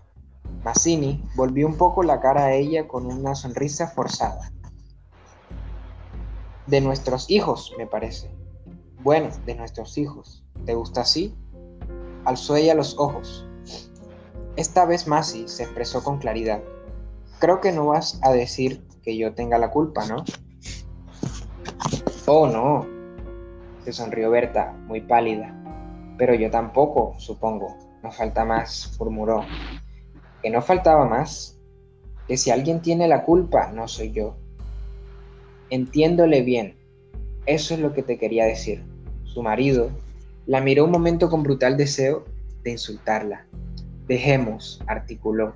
Mazzini 0.69 1.19
volvió 1.33 1.65
un 1.65 1.77
poco 1.77 2.03
la 2.03 2.19
cara 2.19 2.43
a 2.43 2.53
ella 2.53 2.88
con 2.88 3.07
una 3.07 3.33
sonrisa 3.33 3.88
forzada. 3.88 4.51
De 6.67 6.79
nuestros 6.79 7.27
hijos, 7.31 7.73
me 7.79 7.88
parece. 7.88 8.29
Bueno, 9.01 9.29
de 9.47 9.55
nuestros 9.55 9.97
hijos. 9.97 10.45
¿Te 10.67 10.75
gusta 10.75 11.01
así? 11.01 11.35
Alzó 12.23 12.55
ella 12.55 12.75
los 12.75 12.99
ojos. 12.99 13.47
Esta 14.57 14.85
vez 14.85 15.07
Masi 15.07 15.47
se 15.47 15.63
expresó 15.63 16.03
con 16.03 16.19
claridad. 16.19 16.61
Creo 17.39 17.61
que 17.61 17.71
no 17.71 17.88
vas 17.88 18.19
a 18.21 18.31
decir 18.31 18.85
que 19.01 19.17
yo 19.17 19.33
tenga 19.33 19.57
la 19.57 19.71
culpa, 19.71 20.05
¿no? 20.05 20.23
Oh, 22.27 22.45
no. 22.45 22.85
Se 23.85 23.91
sonrió 23.91 24.29
Berta, 24.29 24.71
muy 24.85 25.01
pálida. 25.01 25.51
Pero 26.19 26.35
yo 26.35 26.51
tampoco, 26.51 27.15
supongo. 27.17 27.75
No 28.03 28.11
falta 28.11 28.45
más, 28.45 28.95
murmuró. 28.99 29.43
Que 30.41 30.50
no 30.50 30.62
faltaba 30.62 31.05
más. 31.05 31.58
Que 32.27 32.38
si 32.38 32.51
alguien 32.51 32.81
tiene 32.81 33.08
la 33.08 33.24
culpa, 33.24 33.72
no 33.72 33.88
soy 33.88 34.12
yo. 34.12 34.38
Entiéndole 35.69 36.41
bien. 36.41 36.77
Eso 37.46 37.74
es 37.74 37.79
lo 37.79 37.93
que 37.93 38.03
te 38.03 38.17
quería 38.17 38.46
decir. 38.46 38.84
Su 39.24 39.41
marido 39.41 39.91
la 40.46 40.62
miró 40.62 40.86
un 40.86 40.91
momento 40.91 41.29
con 41.29 41.43
brutal 41.43 41.77
deseo 41.77 42.25
de 42.63 42.72
insultarla. 42.72 43.46
Dejemos, 44.08 44.81
articuló, 44.88 45.55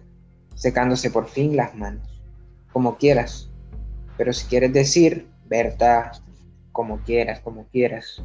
secándose 0.55 1.09
por 1.09 1.27
fin 1.27 1.55
las 1.55 1.75
manos. 1.75 2.21
Como 2.71 2.97
quieras. 2.97 3.49
Pero 4.17 4.33
si 4.33 4.45
quieres 4.45 4.73
decir, 4.73 5.27
Berta, 5.45 6.11
como 6.71 6.99
quieras, 6.99 7.39
como 7.39 7.65
quieras. 7.67 8.23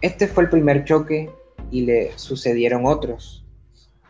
Este 0.00 0.26
fue 0.26 0.44
el 0.44 0.50
primer 0.50 0.84
choque 0.84 1.30
y 1.70 1.82
le 1.82 2.16
sucedieron 2.16 2.86
otros. 2.86 3.44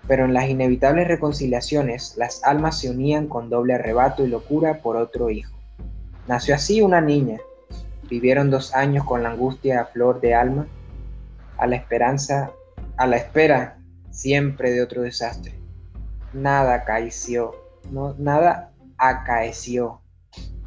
Pero 0.08 0.24
en 0.24 0.34
las 0.34 0.48
inevitables 0.48 1.06
reconciliaciones 1.06 2.16
las 2.16 2.42
almas 2.42 2.80
se 2.80 2.90
unían 2.90 3.28
con 3.28 3.50
doble 3.50 3.74
arrebato 3.74 4.24
y 4.24 4.28
locura 4.28 4.80
por 4.82 4.96
otro 4.96 5.30
hijo. 5.30 5.54
Nació 6.26 6.54
así 6.54 6.80
una 6.80 7.00
niña. 7.00 7.38
Vivieron 8.08 8.50
dos 8.50 8.74
años 8.74 9.04
con 9.04 9.22
la 9.22 9.30
angustia 9.30 9.82
a 9.82 9.84
flor 9.84 10.20
de 10.20 10.34
alma, 10.34 10.66
a 11.58 11.66
la 11.66 11.76
esperanza, 11.76 12.50
a 12.96 13.06
la 13.06 13.18
espera 13.18 13.78
siempre 14.10 14.70
de 14.70 14.82
otro 14.82 15.02
desastre. 15.02 15.54
Nada 16.32 16.74
acaeció, 16.74 17.54
no, 17.90 18.14
nada 18.18 18.72
acaeció. 18.96 20.00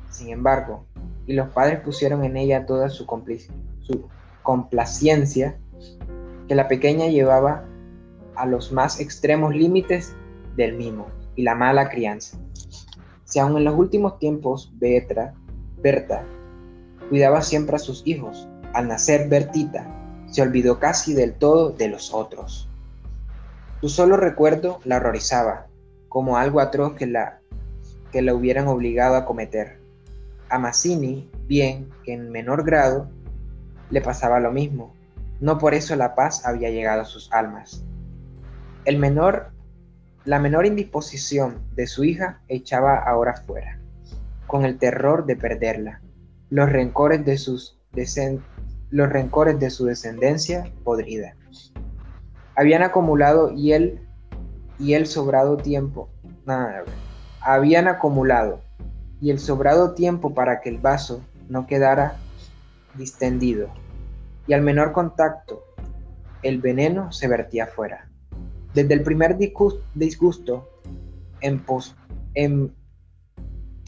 Sin 0.09 0.29
embargo, 0.29 0.85
y 1.25 1.33
los 1.33 1.49
padres 1.49 1.79
pusieron 1.79 2.23
en 2.23 2.37
ella 2.37 2.65
toda 2.65 2.89
su, 2.89 3.05
su 3.81 4.09
complacencia, 4.43 5.57
que 6.47 6.55
la 6.55 6.67
pequeña 6.67 7.07
llevaba 7.07 7.65
a 8.35 8.45
los 8.45 8.71
más 8.71 8.99
extremos 8.99 9.55
límites 9.55 10.15
del 10.55 10.75
mimo 10.75 11.07
y 11.35 11.43
la 11.43 11.55
mala 11.55 11.89
crianza. 11.89 12.37
Si 13.25 13.39
aún 13.39 13.57
en 13.57 13.63
los 13.63 13.75
últimos 13.75 14.19
tiempos 14.19 14.71
Betra, 14.75 15.33
Berta, 15.77 16.23
cuidaba 17.09 17.41
siempre 17.41 17.75
a 17.75 17.79
sus 17.79 18.03
hijos, 18.05 18.47
al 18.73 18.87
nacer 18.87 19.27
Bertita, 19.29 19.87
se 20.27 20.41
olvidó 20.41 20.79
casi 20.79 21.13
del 21.13 21.33
todo 21.33 21.71
de 21.71 21.87
los 21.87 22.13
otros. 22.13 22.69
Su 23.81 23.89
solo 23.89 24.15
recuerdo 24.17 24.79
la 24.85 24.97
horrorizaba, 24.97 25.67
como 26.07 26.37
algo 26.37 26.59
atroz 26.59 26.93
que 26.93 27.07
la, 27.07 27.41
que 28.11 28.21
la 28.21 28.33
hubieran 28.33 28.67
obligado 28.67 29.15
a 29.15 29.25
cometer. 29.25 29.79
A 30.49 30.59
Mazzini, 30.59 31.29
bien 31.47 31.89
que 32.03 32.13
en 32.13 32.31
menor 32.31 32.63
grado, 32.63 33.09
le 33.89 34.01
pasaba 34.01 34.39
lo 34.39 34.51
mismo. 34.51 34.93
No 35.39 35.57
por 35.57 35.73
eso 35.73 35.95
la 35.95 36.15
paz 36.15 36.45
había 36.45 36.69
llegado 36.69 37.01
a 37.01 37.05
sus 37.05 37.31
almas. 37.33 37.83
El 38.83 38.97
menor, 38.97 39.51
la 40.25 40.39
menor 40.39 40.65
indisposición 40.65 41.61
de 41.75 41.85
su 41.85 42.03
hija 42.03 42.41
echaba 42.47 42.97
ahora 42.97 43.35
fuera. 43.35 43.77
con 44.47 44.65
el 44.65 44.77
terror 44.79 45.25
de 45.25 45.37
perderla, 45.37 46.01
los 46.49 46.69
rencores 46.69 47.23
de, 47.23 47.37
sus 47.37 47.79
los 48.89 49.07
rencores 49.09 49.57
de 49.61 49.69
su 49.69 49.85
descendencia 49.85 50.69
podrida. 50.83 51.37
Habían 52.57 52.83
acumulado 52.83 53.53
y 53.53 53.71
él 53.71 54.01
y 54.77 54.95
el 54.95 55.05
sobrado 55.05 55.55
tiempo, 55.55 56.09
habían 57.39 57.87
acumulado 57.87 58.59
y 59.21 59.29
el 59.29 59.39
sobrado 59.39 59.93
tiempo 59.93 60.33
para 60.33 60.59
que 60.59 60.67
el 60.67 60.79
vaso 60.79 61.21
no 61.47 61.65
quedara 61.65 62.17
distendido, 62.95 63.69
y 64.47 64.53
al 64.53 64.63
menor 64.63 64.91
contacto 64.91 65.63
el 66.43 66.59
veneno 66.59 67.13
se 67.13 67.29
vertía 67.29 67.67
fuera. 67.67 68.10
Desde 68.73 68.93
el 68.93 69.03
primer 69.03 69.37
disgusto 69.95 70.69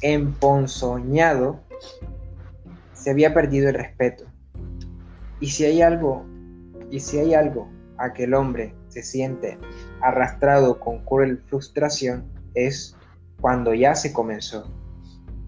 emponzoñado 0.01 1.59
se 2.93 3.11
había 3.11 3.33
perdido 3.33 3.69
el 3.69 3.75
respeto. 3.75 4.25
Y 5.39 5.47
si 5.47 5.65
hay 5.65 5.81
algo, 5.81 6.25
y 6.89 6.99
si 6.99 7.19
hay 7.19 7.33
algo 7.33 7.69
a 7.97 8.13
que 8.13 8.25
el 8.25 8.33
hombre 8.33 8.73
se 8.89 9.03
siente 9.03 9.57
arrastrado 10.01 10.79
con 10.79 10.99
cruel 11.05 11.41
frustración 11.47 12.25
es 12.53 12.95
cuando 13.41 13.73
ya 13.73 13.95
se 13.95 14.13
comenzó 14.13 14.69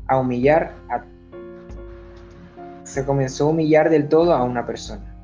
a 0.07 0.19
humillar 0.19 0.73
se 2.83 3.03
comenzó 3.03 3.45
a 3.45 3.49
humillar 3.49 3.89
del 3.89 4.07
todo 4.07 4.33
a 4.33 4.43
una 4.43 4.65
persona. 4.65 5.14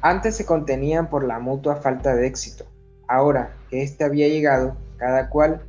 Antes 0.00 0.36
se 0.36 0.46
contenían 0.46 1.10
por 1.10 1.24
la 1.24 1.40
mutua 1.40 1.76
falta 1.76 2.14
de 2.14 2.26
éxito. 2.26 2.64
Ahora 3.08 3.56
que 3.68 3.82
éste 3.82 4.04
había 4.04 4.28
llegado, 4.28 4.76
cada 4.96 5.28
cual 5.28 5.62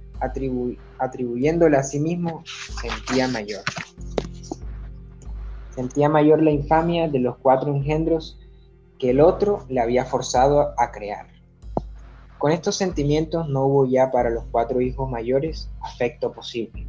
atribuyéndole 0.99 1.77
a 1.77 1.83
sí 1.83 1.99
mismo 1.99 2.43
sentía 2.45 3.27
mayor. 3.27 3.63
Sentía 5.71 6.09
mayor 6.09 6.43
la 6.43 6.51
infamia 6.51 7.07
de 7.07 7.19
los 7.19 7.37
cuatro 7.37 7.73
engendros 7.73 8.39
que 8.99 9.11
el 9.11 9.21
otro 9.21 9.65
le 9.69 9.79
había 9.79 10.05
forzado 10.05 10.73
a 10.77 10.91
crear. 10.91 11.27
Con 12.37 12.51
estos 12.51 12.75
sentimientos 12.75 13.49
no 13.49 13.65
hubo 13.65 13.85
ya 13.85 14.11
para 14.11 14.29
los 14.29 14.43
cuatro 14.51 14.79
hijos 14.81 15.09
mayores 15.09 15.69
afecto 15.81 16.31
posible. 16.33 16.85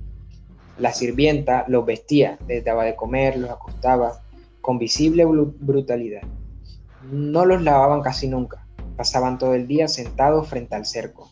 La 0.78 0.92
sirvienta 0.92 1.64
los 1.68 1.86
vestía, 1.86 2.38
les 2.46 2.64
daba 2.64 2.84
de 2.84 2.96
comer, 2.96 3.38
los 3.38 3.50
acostaba, 3.50 4.22
con 4.60 4.78
visible 4.78 5.24
brutalidad. 5.24 6.22
No 7.02 7.46
los 7.46 7.62
lavaban 7.62 8.02
casi 8.02 8.28
nunca, 8.28 8.66
pasaban 8.96 9.38
todo 9.38 9.54
el 9.54 9.66
día 9.66 9.88
sentados 9.88 10.48
frente 10.48 10.74
al 10.74 10.84
cerco, 10.84 11.30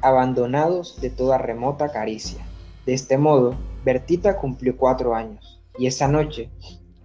abandonados 0.00 0.98
de 1.00 1.10
toda 1.10 1.36
remota 1.36 1.90
caricia. 1.90 2.42
De 2.86 2.94
este 2.94 3.18
modo, 3.18 3.54
Bertita 3.84 4.38
cumplió 4.38 4.78
cuatro 4.78 5.14
años, 5.14 5.62
y 5.78 5.86
esa 5.86 6.08
noche, 6.08 6.50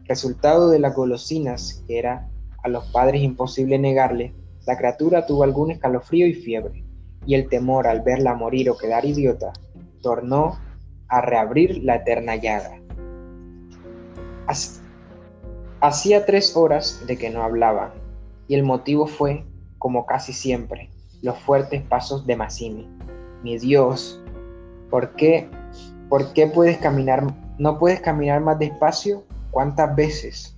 resultado 0.06 0.70
de 0.70 0.80
las 0.80 0.96
golosinas 0.96 1.84
que 1.86 2.00
era 2.00 2.30
a 2.64 2.70
los 2.70 2.86
padres 2.86 3.22
imposible 3.22 3.78
negarle, 3.78 4.34
la 4.66 4.78
criatura 4.78 5.26
tuvo 5.26 5.44
algún 5.44 5.72
escalofrío 5.72 6.26
y 6.26 6.34
fiebre, 6.34 6.86
y 7.26 7.36
el 7.36 7.50
temor 7.50 7.86
al 7.86 8.02
verla 8.02 8.34
morir 8.34 8.70
o 8.70 8.78
quedar 8.78 9.04
idiota 9.04 9.52
tornó 10.02 10.58
a 11.10 11.20
reabrir 11.20 11.84
la 11.84 11.98
eterna 11.98 12.38
llaga. 12.38 12.80
Hacía 15.86 16.26
tres 16.26 16.58
horas 16.58 17.04
de 17.06 17.16
que 17.16 17.30
no 17.30 17.44
hablaba, 17.44 17.94
y 18.48 18.56
el 18.56 18.64
motivo 18.64 19.06
fue, 19.06 19.46
como 19.78 20.08
casi 20.08 20.34
siempre, 20.34 20.90
los 21.22 21.38
fuertes 21.38 21.84
pasos 21.84 22.26
de 22.26 22.36
Massini. 22.36 22.90
Mi 23.44 23.60
Dios, 23.60 24.20
¿por 24.90 25.16
qué, 25.16 25.48
por 26.10 26.34
qué 26.34 26.48
puedes 26.48 26.80
caminar, 26.80 27.32
no 27.60 27.78
puedes 27.78 28.00
caminar 28.00 28.42
más 28.42 28.58
despacio? 28.58 29.26
¿Cuántas 29.52 29.96
veces? 29.96 30.56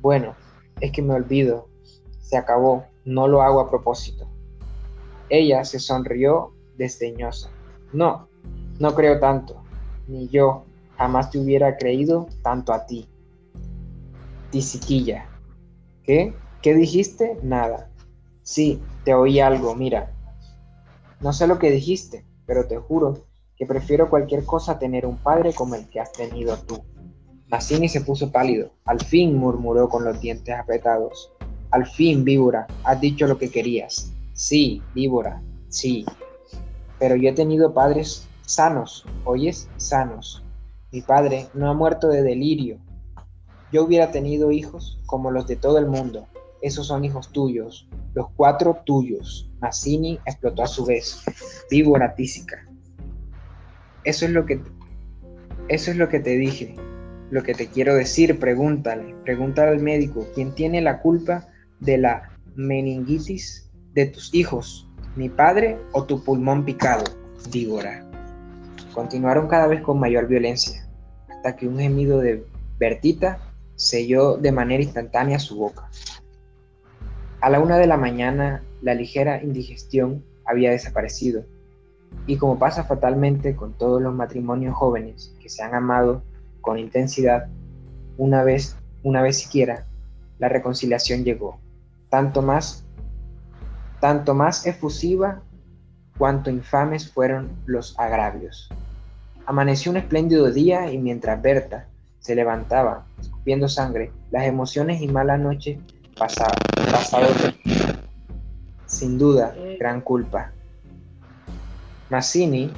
Bueno, 0.00 0.36
es 0.80 0.92
que 0.92 1.02
me 1.02 1.14
olvido. 1.14 1.66
Se 2.20 2.36
acabó. 2.36 2.84
No 3.04 3.26
lo 3.26 3.42
hago 3.42 3.58
a 3.58 3.68
propósito. 3.68 4.28
Ella 5.28 5.64
se 5.64 5.80
sonrió 5.80 6.52
desdeñosa. 6.76 7.50
No, 7.92 8.28
no 8.78 8.94
creo 8.94 9.18
tanto. 9.18 9.60
Ni 10.06 10.28
yo 10.28 10.62
jamás 10.96 11.32
te 11.32 11.40
hubiera 11.40 11.76
creído 11.76 12.28
tanto 12.44 12.72
a 12.72 12.86
ti. 12.86 13.08
Tisiquilla. 14.50 15.28
¿Qué? 16.02 16.34
¿Qué 16.62 16.74
dijiste? 16.74 17.38
Nada. 17.42 17.90
Sí, 18.42 18.80
te 19.04 19.14
oí 19.14 19.40
algo, 19.40 19.74
mira. 19.74 20.12
No 21.20 21.32
sé 21.32 21.46
lo 21.46 21.58
que 21.58 21.70
dijiste, 21.70 22.24
pero 22.46 22.66
te 22.66 22.78
juro 22.78 23.26
que 23.56 23.66
prefiero 23.66 24.08
cualquier 24.08 24.44
cosa 24.44 24.72
a 24.72 24.78
tener 24.78 25.04
un 25.04 25.18
padre 25.18 25.52
como 25.52 25.74
el 25.74 25.88
que 25.88 26.00
has 26.00 26.12
tenido 26.12 26.56
tú. 26.56 26.82
Mazzini 27.48 27.88
se 27.88 28.02
puso 28.02 28.30
pálido. 28.30 28.70
Al 28.84 29.00
fin, 29.00 29.36
murmuró 29.36 29.88
con 29.88 30.04
los 30.04 30.20
dientes 30.20 30.54
apretados. 30.54 31.32
Al 31.70 31.86
fin, 31.86 32.24
víbora, 32.24 32.66
has 32.84 33.00
dicho 33.00 33.26
lo 33.26 33.36
que 33.36 33.50
querías. 33.50 34.12
Sí, 34.32 34.82
víbora, 34.94 35.42
sí. 35.68 36.06
Pero 36.98 37.16
yo 37.16 37.30
he 37.30 37.32
tenido 37.32 37.74
padres 37.74 38.28
sanos, 38.42 39.04
oyes, 39.24 39.68
sanos. 39.76 40.42
Mi 40.90 41.02
padre 41.02 41.48
no 41.52 41.68
ha 41.68 41.74
muerto 41.74 42.08
de 42.08 42.22
delirio. 42.22 42.78
Yo 43.72 43.84
hubiera 43.84 44.10
tenido 44.10 44.50
hijos 44.50 44.98
como 45.06 45.30
los 45.30 45.46
de 45.46 45.56
todo 45.56 45.78
el 45.78 45.86
mundo. 45.86 46.26
Esos 46.62 46.86
son 46.86 47.04
hijos 47.04 47.30
tuyos, 47.32 47.88
los 48.14 48.28
cuatro 48.36 48.80
tuyos. 48.84 49.50
Mazzini 49.60 50.18
explotó 50.24 50.62
a 50.62 50.66
su 50.66 50.84
vez. 50.84 51.22
Víbora 51.70 52.14
tísica. 52.14 52.66
Eso 54.04 54.24
es 54.24 54.32
lo 54.32 54.46
que 54.46 54.60
eso 55.68 55.90
es 55.90 55.98
lo 55.98 56.08
que 56.08 56.20
te 56.20 56.36
dije. 56.36 56.74
Lo 57.30 57.42
que 57.42 57.52
te 57.52 57.66
quiero 57.66 57.94
decir, 57.94 58.38
pregúntale, 58.38 59.14
pregúntale 59.24 59.72
al 59.72 59.82
médico, 59.82 60.26
¿quién 60.34 60.54
tiene 60.54 60.80
la 60.80 61.00
culpa 61.00 61.46
de 61.78 61.98
la 61.98 62.30
meningitis 62.54 63.70
de 63.92 64.06
tus 64.06 64.32
hijos? 64.34 64.88
¿Mi 65.14 65.28
padre 65.28 65.76
o 65.92 66.04
tu 66.04 66.24
pulmón 66.24 66.64
picado? 66.64 67.04
Dígora. 67.50 68.08
Continuaron 68.94 69.46
cada 69.46 69.66
vez 69.66 69.82
con 69.82 70.00
mayor 70.00 70.26
violencia, 70.26 70.88
hasta 71.28 71.54
que 71.54 71.68
un 71.68 71.78
gemido 71.78 72.18
de 72.18 72.46
Bertita 72.78 73.38
selló 73.78 74.36
de 74.36 74.50
manera 74.50 74.82
instantánea 74.82 75.38
su 75.38 75.56
boca. 75.56 75.88
A 77.40 77.48
la 77.48 77.60
una 77.60 77.78
de 77.78 77.86
la 77.86 77.96
mañana, 77.96 78.64
la 78.82 78.94
ligera 78.94 79.42
indigestión 79.42 80.24
había 80.44 80.72
desaparecido, 80.72 81.44
y 82.26 82.36
como 82.36 82.58
pasa 82.58 82.84
fatalmente 82.84 83.54
con 83.54 83.74
todos 83.74 84.02
los 84.02 84.12
matrimonios 84.12 84.74
jóvenes 84.74 85.32
que 85.40 85.48
se 85.48 85.62
han 85.62 85.74
amado 85.74 86.22
con 86.60 86.78
intensidad, 86.78 87.46
una 88.16 88.42
vez, 88.42 88.76
una 89.04 89.22
vez 89.22 89.38
siquiera, 89.38 89.86
la 90.40 90.48
reconciliación 90.48 91.22
llegó, 91.22 91.60
tanto 92.10 92.42
más, 92.42 92.84
tanto 94.00 94.34
más 94.34 94.66
efusiva 94.66 95.40
cuanto 96.18 96.50
infames 96.50 97.12
fueron 97.12 97.50
los 97.66 97.96
agravios. 97.96 98.68
Amaneció 99.46 99.92
un 99.92 99.98
espléndido 99.98 100.50
día 100.50 100.90
y 100.90 100.98
mientras 100.98 101.40
Berta 101.40 101.86
se 102.28 102.34
levantaba, 102.34 103.06
escupiendo 103.18 103.70
sangre, 103.70 104.12
las 104.30 104.44
emociones 104.44 105.00
y 105.00 105.08
mala 105.08 105.38
noche 105.38 105.80
pasaban, 106.14 106.58
sin 108.84 109.16
duda, 109.16 109.54
gran 109.80 110.02
culpa. 110.02 110.52
Mazzini, 112.10 112.70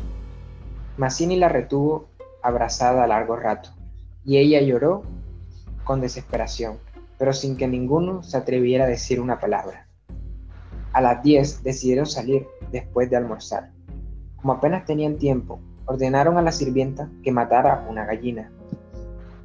Mazzini 0.98 1.34
la 1.34 1.48
retuvo 1.48 2.10
abrazada 2.44 3.02
a 3.02 3.08
largo 3.08 3.34
rato 3.34 3.70
y 4.24 4.36
ella 4.36 4.60
lloró 4.60 5.02
con 5.82 6.00
desesperación, 6.00 6.78
pero 7.18 7.32
sin 7.32 7.56
que 7.56 7.66
ninguno 7.66 8.22
se 8.22 8.36
atreviera 8.36 8.84
a 8.84 8.88
decir 8.88 9.20
una 9.20 9.40
palabra. 9.40 9.88
A 10.92 11.00
las 11.00 11.24
10 11.24 11.64
decidieron 11.64 12.06
salir 12.06 12.46
después 12.70 13.10
de 13.10 13.16
almorzar. 13.16 13.72
Como 14.36 14.52
apenas 14.52 14.84
tenían 14.84 15.18
tiempo, 15.18 15.60
ordenaron 15.86 16.38
a 16.38 16.42
la 16.42 16.52
sirvienta 16.52 17.10
que 17.24 17.32
matara 17.32 17.84
una 17.90 18.06
gallina. 18.06 18.52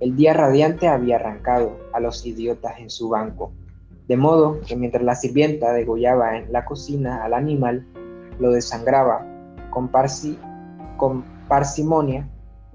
El 0.01 0.17
día 0.17 0.33
radiante 0.33 0.89
había 0.89 1.15
arrancado 1.15 1.77
a 1.93 2.01
los 2.01 2.25
idiotas 2.25 2.79
en 2.79 2.89
su 2.89 3.09
banco, 3.09 3.53
de 4.07 4.17
modo 4.17 4.59
que 4.67 4.75
mientras 4.75 5.03
la 5.03 5.15
sirvienta 5.15 5.71
degollaba 5.71 6.37
en 6.37 6.51
la 6.51 6.65
cocina 6.65 7.23
al 7.23 7.33
animal, 7.33 7.87
lo 8.39 8.51
desangraba. 8.51 9.25
Con, 9.71 11.25
parsimonia, 11.47 12.29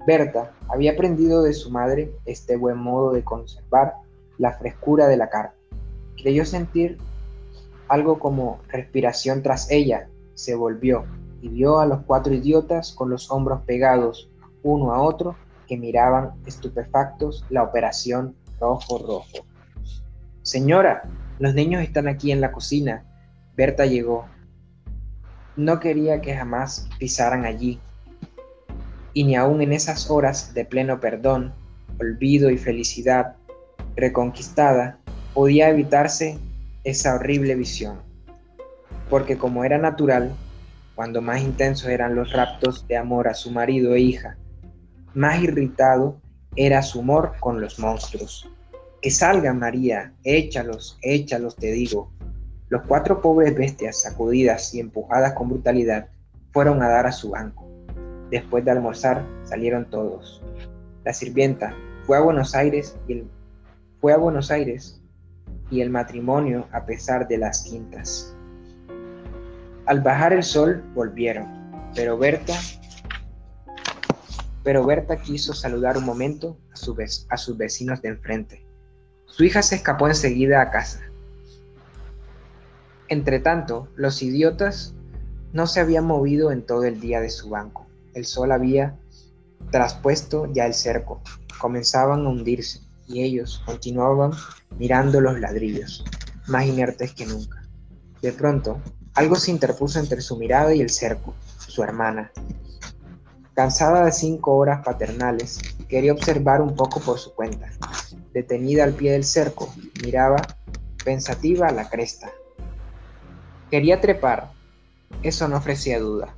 Berta 0.05 0.51
había 0.67 0.93
aprendido 0.93 1.43
de 1.43 1.53
su 1.53 1.69
madre 1.71 2.11
este 2.25 2.55
buen 2.57 2.77
modo 2.77 3.11
de 3.11 3.23
conservar 3.23 3.95
la 4.37 4.53
frescura 4.53 5.07
de 5.07 5.17
la 5.17 5.29
carne. 5.29 5.55
Creyó 6.21 6.45
sentir 6.45 6.97
algo 7.87 8.17
como 8.19 8.59
respiración 8.67 9.43
tras 9.43 9.69
ella, 9.69 10.09
se 10.33 10.55
volvió 10.55 11.05
y 11.41 11.49
vio 11.49 11.79
a 11.79 11.85
los 11.85 12.01
cuatro 12.01 12.33
idiotas 12.33 12.93
con 12.93 13.09
los 13.09 13.31
hombros 13.31 13.61
pegados 13.61 14.29
uno 14.63 14.93
a 14.93 15.01
otro 15.01 15.35
miraban 15.77 16.31
estupefactos 16.45 17.45
la 17.49 17.63
operación 17.63 18.35
rojo 18.59 18.97
rojo. 18.99 19.45
Señora, 20.43 21.03
los 21.39 21.53
niños 21.53 21.81
están 21.83 22.07
aquí 22.07 22.31
en 22.31 22.41
la 22.41 22.51
cocina. 22.51 23.03
Berta 23.55 23.85
llegó. 23.85 24.25
No 25.55 25.79
quería 25.79 26.21
que 26.21 26.35
jamás 26.35 26.87
pisaran 26.99 27.45
allí, 27.45 27.79
y 29.13 29.23
ni 29.23 29.35
aun 29.35 29.61
en 29.61 29.73
esas 29.73 30.09
horas 30.09 30.53
de 30.53 30.65
pleno 30.65 30.99
perdón, 30.99 31.53
olvido 31.99 32.49
y 32.49 32.57
felicidad 32.57 33.35
reconquistada 33.95 34.97
podía 35.33 35.69
evitarse 35.69 36.39
esa 36.83 37.15
horrible 37.15 37.55
visión, 37.55 37.99
porque 39.09 39.37
como 39.37 39.63
era 39.63 39.77
natural, 39.77 40.33
cuando 40.95 41.21
más 41.21 41.41
intensos 41.41 41.89
eran 41.89 42.15
los 42.15 42.31
raptos 42.31 42.87
de 42.87 42.97
amor 42.97 43.27
a 43.27 43.33
su 43.33 43.51
marido 43.51 43.93
e 43.95 43.99
hija, 44.01 44.37
más 45.13 45.41
irritado 45.41 46.19
era 46.55 46.81
su 46.81 46.99
humor 46.99 47.33
con 47.39 47.61
los 47.61 47.79
monstruos. 47.79 48.49
Que 49.01 49.09
salgan, 49.09 49.59
María, 49.59 50.13
échalos, 50.23 50.97
échalos, 51.01 51.55
te 51.55 51.71
digo. 51.71 52.11
Los 52.69 52.83
cuatro 52.87 53.21
pobres 53.21 53.55
bestias, 53.55 54.01
sacudidas 54.01 54.73
y 54.73 54.79
empujadas 54.79 55.33
con 55.33 55.49
brutalidad, 55.49 56.07
fueron 56.51 56.81
a 56.81 56.89
dar 56.89 57.07
a 57.07 57.11
su 57.11 57.31
banco. 57.31 57.67
Después 58.29 58.63
de 58.63 58.71
almorzar, 58.71 59.25
salieron 59.43 59.89
todos. 59.89 60.41
La 61.03 61.13
sirvienta 61.13 61.75
fue 62.05 62.17
a 62.17 62.21
Buenos 62.21 62.55
Aires 62.55 62.97
y 63.07 63.13
el, 63.13 63.27
fue 63.99 64.13
a 64.13 64.17
Buenos 64.17 64.51
Aires 64.51 65.01
y 65.69 65.81
el 65.81 65.89
matrimonio 65.89 66.67
a 66.71 66.85
pesar 66.85 67.27
de 67.27 67.37
las 67.37 67.63
quintas. 67.63 68.35
Al 69.85 70.01
bajar 70.01 70.33
el 70.33 70.43
sol 70.43 70.83
volvieron, 70.93 71.47
pero 71.95 72.17
Berta 72.17 72.53
pero 74.63 74.85
Berta 74.85 75.17
quiso 75.17 75.53
saludar 75.53 75.97
un 75.97 76.05
momento 76.05 76.57
a, 76.71 76.75
su 76.75 76.95
a 77.29 77.37
sus 77.37 77.57
vecinos 77.57 78.01
de 78.01 78.09
enfrente. 78.09 78.65
Su 79.25 79.43
hija 79.43 79.61
se 79.61 79.75
escapó 79.75 80.07
enseguida 80.07 80.61
a 80.61 80.71
casa. 80.71 81.01
Entretanto, 83.07 83.87
los 83.95 84.21
idiotas 84.21 84.93
no 85.53 85.67
se 85.67 85.79
habían 85.79 86.05
movido 86.05 86.51
en 86.51 86.65
todo 86.65 86.83
el 86.85 86.99
día 86.99 87.19
de 87.19 87.29
su 87.29 87.49
banco. 87.49 87.87
El 88.13 88.25
sol 88.25 88.51
había 88.51 88.97
traspuesto 89.71 90.51
ya 90.53 90.65
el 90.65 90.73
cerco. 90.73 91.21
Comenzaban 91.59 92.25
a 92.25 92.29
hundirse 92.29 92.81
y 93.07 93.23
ellos 93.23 93.61
continuaban 93.65 94.31
mirando 94.77 95.19
los 95.21 95.39
ladrillos, 95.39 96.03
más 96.47 96.65
inertes 96.65 97.13
que 97.13 97.25
nunca. 97.25 97.67
De 98.21 98.31
pronto, 98.31 98.81
algo 99.13 99.35
se 99.35 99.51
interpuso 99.51 99.99
entre 99.99 100.21
su 100.21 100.37
mirada 100.37 100.73
y 100.73 100.81
el 100.81 100.89
cerco, 100.89 101.33
su 101.67 101.83
hermana. 101.83 102.31
Cansada 103.53 104.05
de 104.05 104.11
cinco 104.11 104.55
horas 104.55 104.83
paternales, 104.83 105.59
quería 105.89 106.13
observar 106.13 106.61
un 106.61 106.75
poco 106.75 106.99
por 106.99 107.19
su 107.19 107.33
cuenta 107.33 107.69
detenida 108.33 108.83
al 108.83 108.93
pie 108.93 109.11
del 109.11 109.23
cerco, 109.23 109.73
miraba 110.03 110.37
pensativa 111.03 111.67
a 111.67 111.71
la 111.71 111.89
cresta. 111.89 112.31
Quería 113.69 114.01
trepar, 114.01 114.51
eso 115.23 115.47
no 115.47 115.57
ofrecía 115.57 115.99
duda. 115.99 116.33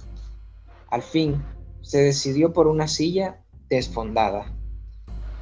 Al 0.90 1.02
fin, 1.02 1.44
se 1.82 2.02
decidió 2.02 2.54
por 2.54 2.68
una 2.68 2.88
silla 2.88 3.42
desfondada, 3.70 4.46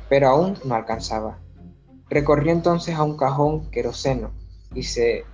pero 0.10 0.30
aún 0.30 0.58
no 0.66 0.76
alcanzaba. 0.76 1.40
Recorrió 2.10 2.52
entonces 2.52 2.96
a 2.96 3.04
un 3.04 3.18
cajón 3.18 3.70
queroseno 3.72 4.32
y 4.74 4.84
se, 4.84 5.26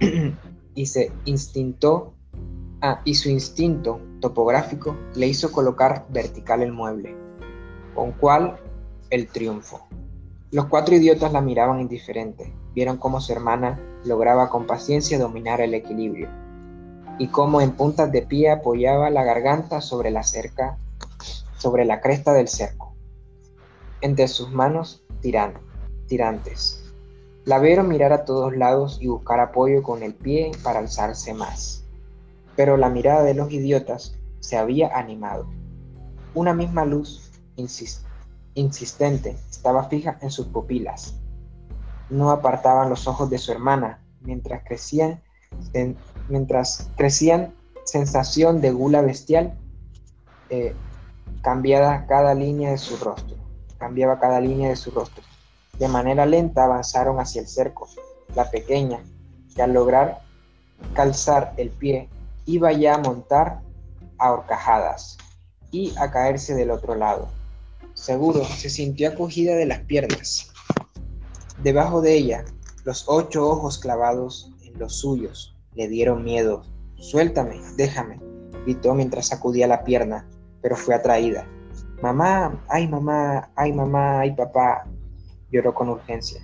y 0.74 0.86
se 0.86 1.12
instintó 1.24 2.13
ah, 2.84 3.00
y 3.04 3.14
su 3.14 3.30
instinto 3.30 4.00
topográfico 4.20 4.96
le 5.14 5.26
hizo 5.26 5.50
colocar 5.50 6.06
vertical 6.10 6.62
el 6.62 6.72
mueble, 6.72 7.16
con 7.94 8.12
cual 8.12 8.58
el 9.10 9.28
triunfo. 9.28 9.86
Los 10.50 10.66
cuatro 10.66 10.94
idiotas 10.94 11.32
la 11.32 11.40
miraban 11.40 11.80
indiferente, 11.80 12.54
vieron 12.74 12.98
cómo 12.98 13.20
su 13.20 13.32
hermana 13.32 13.80
lograba 14.04 14.50
con 14.50 14.66
paciencia 14.66 15.18
dominar 15.18 15.60
el 15.60 15.74
equilibrio, 15.74 16.28
y 17.18 17.28
cómo 17.28 17.60
en 17.60 17.72
puntas 17.72 18.12
de 18.12 18.22
pie 18.22 18.50
apoyaba 18.50 19.10
la 19.10 19.24
garganta 19.24 19.80
sobre 19.80 20.10
la 20.10 20.22
cerca, 20.22 20.76
sobre 21.58 21.84
la 21.84 22.00
cresta 22.00 22.32
del 22.32 22.48
cerco. 22.48 22.94
Entre 24.00 24.28
sus 24.28 24.50
manos 24.50 25.04
tiran, 25.20 25.54
tirantes. 26.06 26.84
La 27.44 27.58
vieron 27.58 27.88
mirar 27.88 28.12
a 28.12 28.24
todos 28.24 28.56
lados 28.56 28.98
y 29.00 29.06
buscar 29.06 29.40
apoyo 29.40 29.82
con 29.82 30.02
el 30.02 30.14
pie 30.14 30.52
para 30.62 30.80
alzarse 30.80 31.34
más. 31.34 31.83
Pero 32.56 32.76
la 32.76 32.88
mirada 32.88 33.22
de 33.22 33.34
los 33.34 33.50
idiotas 33.52 34.18
se 34.40 34.56
había 34.56 34.96
animado. 34.96 35.48
Una 36.34 36.54
misma 36.54 36.84
luz 36.84 37.30
insiste 37.56 38.04
insistente, 38.54 39.36
estaba 39.50 39.84
fija 39.88 40.18
en 40.20 40.30
sus 40.30 40.46
pupilas. 40.46 41.14
No 42.08 42.30
apartaban 42.30 42.88
los 42.88 43.06
ojos 43.06 43.28
de 43.30 43.38
su 43.38 43.52
hermana 43.52 44.02
mientras 44.20 44.62
crecían, 44.64 45.22
mientras 46.28 46.90
crecían 46.96 47.52
sensación 47.84 48.60
de 48.60 48.70
gula 48.70 49.02
bestial 49.02 49.58
eh, 50.48 50.74
cambiada 51.42 52.06
cada 52.06 52.34
línea 52.34 52.70
de 52.70 52.78
su 52.78 52.96
rostro. 52.96 53.36
Cambiaba 53.78 54.18
cada 54.18 54.40
línea 54.40 54.70
de 54.70 54.76
su 54.76 54.90
rostro. 54.90 55.22
De 55.78 55.88
manera 55.88 56.24
lenta 56.24 56.64
avanzaron 56.64 57.18
hacia 57.18 57.40
el 57.40 57.48
cerco. 57.48 57.88
La 58.34 58.50
pequeña, 58.50 59.00
que 59.54 59.62
al 59.62 59.72
lograr 59.72 60.22
calzar 60.94 61.52
el 61.56 61.70
pie, 61.70 62.08
iba 62.46 62.72
ya 62.72 62.94
a 62.94 62.98
montar 62.98 63.62
a 64.18 64.32
horcajadas 64.32 65.18
y 65.70 65.92
a 65.98 66.10
caerse 66.10 66.54
del 66.54 66.70
otro 66.70 66.94
lado. 66.94 67.28
Seguro, 67.94 68.44
se 68.44 68.70
sintió 68.70 69.08
acogida 69.08 69.54
de 69.54 69.66
las 69.66 69.80
piernas. 69.80 70.52
Debajo 71.62 72.00
de 72.00 72.14
ella, 72.14 72.44
los 72.84 73.04
ocho 73.08 73.48
ojos 73.48 73.78
clavados 73.78 74.52
en 74.62 74.78
los 74.78 74.98
suyos 74.98 75.56
le 75.74 75.88
dieron 75.88 76.24
miedo. 76.24 76.64
Suéltame, 76.96 77.60
déjame, 77.76 78.20
gritó 78.64 78.94
mientras 78.94 79.28
sacudía 79.28 79.66
la 79.66 79.84
pierna, 79.84 80.28
pero 80.60 80.76
fue 80.76 80.94
atraída. 80.94 81.46
Mamá, 82.02 82.62
ay 82.68 82.88
mamá, 82.88 83.50
ay 83.56 83.72
mamá, 83.72 84.20
ay 84.20 84.32
papá, 84.34 84.86
lloró 85.50 85.74
con 85.74 85.88
urgencia. 85.88 86.40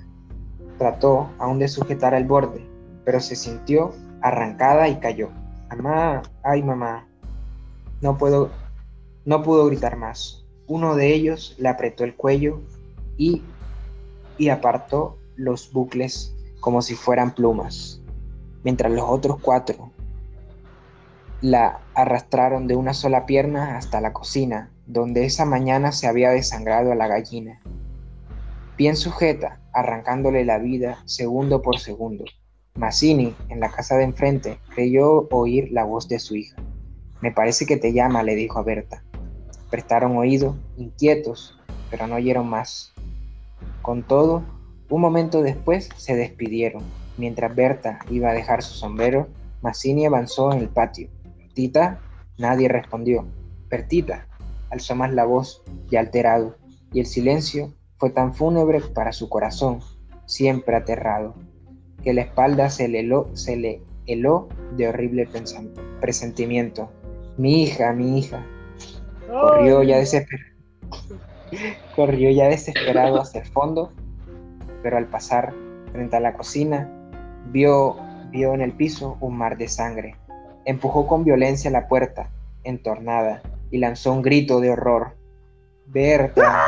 Trató 0.78 1.30
aún 1.38 1.58
de 1.58 1.68
sujetar 1.68 2.14
el 2.14 2.24
borde, 2.24 2.66
pero 3.04 3.20
se 3.20 3.36
sintió 3.36 3.92
arrancada 4.22 4.88
y 4.88 4.98
cayó. 5.00 5.30
Mamá, 5.70 6.22
ay 6.42 6.62
mamá. 6.62 7.06
No 8.00 8.18
puedo, 8.18 8.50
no 9.24 9.42
pudo 9.42 9.66
gritar 9.66 9.96
más. 9.96 10.44
Uno 10.66 10.94
de 10.94 11.14
ellos 11.14 11.54
le 11.58 11.68
apretó 11.68 12.04
el 12.04 12.14
cuello 12.14 12.60
y, 13.16 13.42
y 14.38 14.48
apartó 14.48 15.18
los 15.36 15.72
bucles 15.72 16.34
como 16.60 16.82
si 16.82 16.94
fueran 16.94 17.34
plumas, 17.34 18.00
mientras 18.62 18.92
los 18.92 19.04
otros 19.08 19.38
cuatro 19.40 19.90
la 21.40 21.80
arrastraron 21.94 22.66
de 22.66 22.76
una 22.76 22.92
sola 22.92 23.24
pierna 23.26 23.76
hasta 23.76 24.00
la 24.00 24.12
cocina, 24.12 24.70
donde 24.86 25.24
esa 25.24 25.44
mañana 25.44 25.92
se 25.92 26.06
había 26.06 26.30
desangrado 26.30 26.92
a 26.92 26.94
la 26.94 27.08
gallina. 27.08 27.60
Bien 28.76 28.96
sujeta, 28.96 29.60
arrancándole 29.72 30.44
la 30.44 30.58
vida 30.58 31.02
segundo 31.06 31.62
por 31.62 31.78
segundo. 31.78 32.24
Mazzini, 32.74 33.34
en 33.48 33.60
la 33.60 33.70
casa 33.70 33.96
de 33.96 34.04
enfrente, 34.04 34.58
creyó 34.74 35.28
oír 35.30 35.70
la 35.72 35.84
voz 35.84 36.08
de 36.08 36.18
su 36.18 36.36
hija. 36.36 36.56
Me 37.20 37.32
parece 37.32 37.66
que 37.66 37.76
te 37.76 37.92
llama, 37.92 38.22
le 38.22 38.36
dijo 38.36 38.58
a 38.58 38.62
Berta. 38.62 39.02
Prestaron 39.70 40.16
oído, 40.16 40.56
inquietos, 40.76 41.58
pero 41.90 42.06
no 42.06 42.14
oyeron 42.14 42.48
más. 42.48 42.94
Con 43.82 44.02
todo, 44.02 44.42
un 44.88 45.00
momento 45.00 45.42
después 45.42 45.88
se 45.96 46.16
despidieron. 46.16 46.82
Mientras 47.18 47.54
Berta 47.54 47.98
iba 48.08 48.30
a 48.30 48.34
dejar 48.34 48.62
su 48.62 48.74
sombrero, 48.74 49.28
Mazzini 49.62 50.06
avanzó 50.06 50.52
en 50.52 50.60
el 50.60 50.68
patio. 50.68 51.10
Tita, 51.54 52.00
nadie 52.38 52.68
respondió. 52.68 53.26
Bertita, 53.68 54.26
alzó 54.70 54.94
más 54.94 55.12
la 55.12 55.24
voz, 55.24 55.62
ya 55.90 56.00
alterado, 56.00 56.56
y 56.92 57.00
el 57.00 57.06
silencio 57.06 57.74
fue 57.98 58.10
tan 58.10 58.32
fúnebre 58.32 58.80
para 58.80 59.12
su 59.12 59.28
corazón, 59.28 59.80
siempre 60.24 60.76
aterrado, 60.76 61.34
que 62.02 62.14
la 62.14 62.22
espalda 62.22 62.70
se 62.70 62.88
le 62.88 63.00
heló, 63.00 63.30
se 63.34 63.56
le 63.56 63.82
heló 64.06 64.48
de 64.76 64.88
horrible 64.88 65.28
presentimiento. 66.00 66.90
Mi 67.36 67.62
hija, 67.62 67.92
mi 67.92 68.18
hija, 68.18 68.44
Corrió 69.30 69.82
ya 69.82 69.98
desesperado. 69.98 70.50
Corrió 71.94 72.30
ya 72.30 72.48
desesperado 72.48 73.20
hacia 73.20 73.42
el 73.42 73.46
fondo, 73.48 73.92
pero 74.82 74.96
al 74.96 75.06
pasar 75.06 75.54
frente 75.92 76.16
a 76.16 76.20
la 76.20 76.34
cocina, 76.34 76.90
vio, 77.46 77.96
vio 78.30 78.54
en 78.54 78.60
el 78.60 78.72
piso 78.72 79.16
un 79.20 79.36
mar 79.36 79.56
de 79.56 79.68
sangre. 79.68 80.16
Empujó 80.64 81.06
con 81.06 81.24
violencia 81.24 81.70
la 81.70 81.86
puerta, 81.86 82.30
entornada, 82.64 83.42
y 83.70 83.78
lanzó 83.78 84.12
un 84.12 84.22
grito 84.22 84.60
de 84.60 84.70
horror. 84.70 85.16
Berta, 85.86 86.64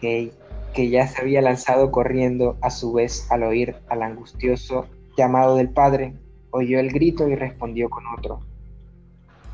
que, 0.00 0.32
que 0.78 0.90
ya 0.90 1.08
se 1.08 1.20
había 1.20 1.42
lanzado 1.42 1.90
corriendo 1.90 2.56
a 2.62 2.70
su 2.70 2.92
vez 2.92 3.26
al 3.32 3.42
oír 3.42 3.74
al 3.88 4.02
angustioso 4.02 4.86
llamado 5.16 5.56
del 5.56 5.70
padre, 5.70 6.14
oyó 6.52 6.78
el 6.78 6.92
grito 6.92 7.26
y 7.28 7.34
respondió 7.34 7.90
con 7.90 8.04
otro 8.16 8.40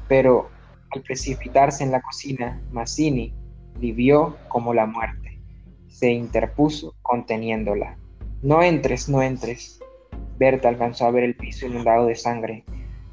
pero 0.09 0.49
al 0.91 1.03
precipitarse 1.03 1.83
en 1.85 1.91
la 1.91 2.03
cocina, 2.03 2.61
Mazzini 2.73 3.33
vivió 3.79 4.37
como 4.49 4.75
la 4.75 4.87
muerte. 4.87 5.41
Se 5.89 6.11
interpuso 6.11 6.95
conteniéndola. 7.03 7.97
No 8.43 8.63
entres, 8.63 9.09
no 9.09 9.23
entres. 9.23 9.81
Berta 10.39 10.69
alcanzó 10.69 11.07
a 11.07 11.11
ver 11.11 11.25
el 11.25 11.37
piso 11.37 11.67
inundado 11.67 12.07
de 12.07 12.15
sangre. 12.15 12.65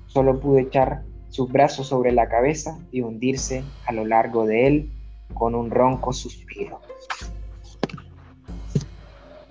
Solo 0.08 0.40
pudo 0.40 0.60
echar 0.60 1.04
sus 1.30 1.52
brazos 1.52 1.88
sobre 1.88 2.12
la 2.12 2.28
cabeza 2.28 2.78
y 2.92 3.02
hundirse 3.02 3.64
a 3.86 3.94
lo 3.94 4.06
largo 4.06 4.46
de 4.46 4.68
él 4.68 4.92
con 5.34 5.56
un 5.56 5.72
ronco 5.72 6.12
suspiro. 6.12 6.82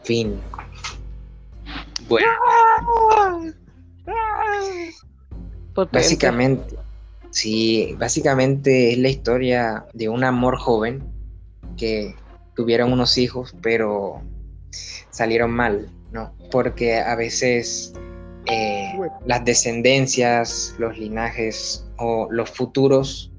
Fin. 0.04 0.40
Bueno. 2.08 2.26
Básicamente, 5.92 6.76
sí, 7.30 7.94
básicamente 7.98 8.92
es 8.92 8.98
la 8.98 9.08
historia 9.08 9.86
de 9.94 10.08
un 10.08 10.24
amor 10.24 10.58
joven 10.58 11.02
que 11.76 12.14
tuvieron 12.54 12.92
unos 12.92 13.16
hijos, 13.16 13.54
pero 13.62 14.20
salieron 15.10 15.50
mal, 15.50 15.88
¿no? 16.12 16.34
Porque 16.50 16.98
a 16.98 17.14
veces 17.14 17.94
eh, 18.46 18.92
las 19.26 19.44
descendencias, 19.44 20.74
los 20.78 20.98
linajes 20.98 21.86
o 21.98 22.28
los 22.30 22.50
futuros, 22.50 23.32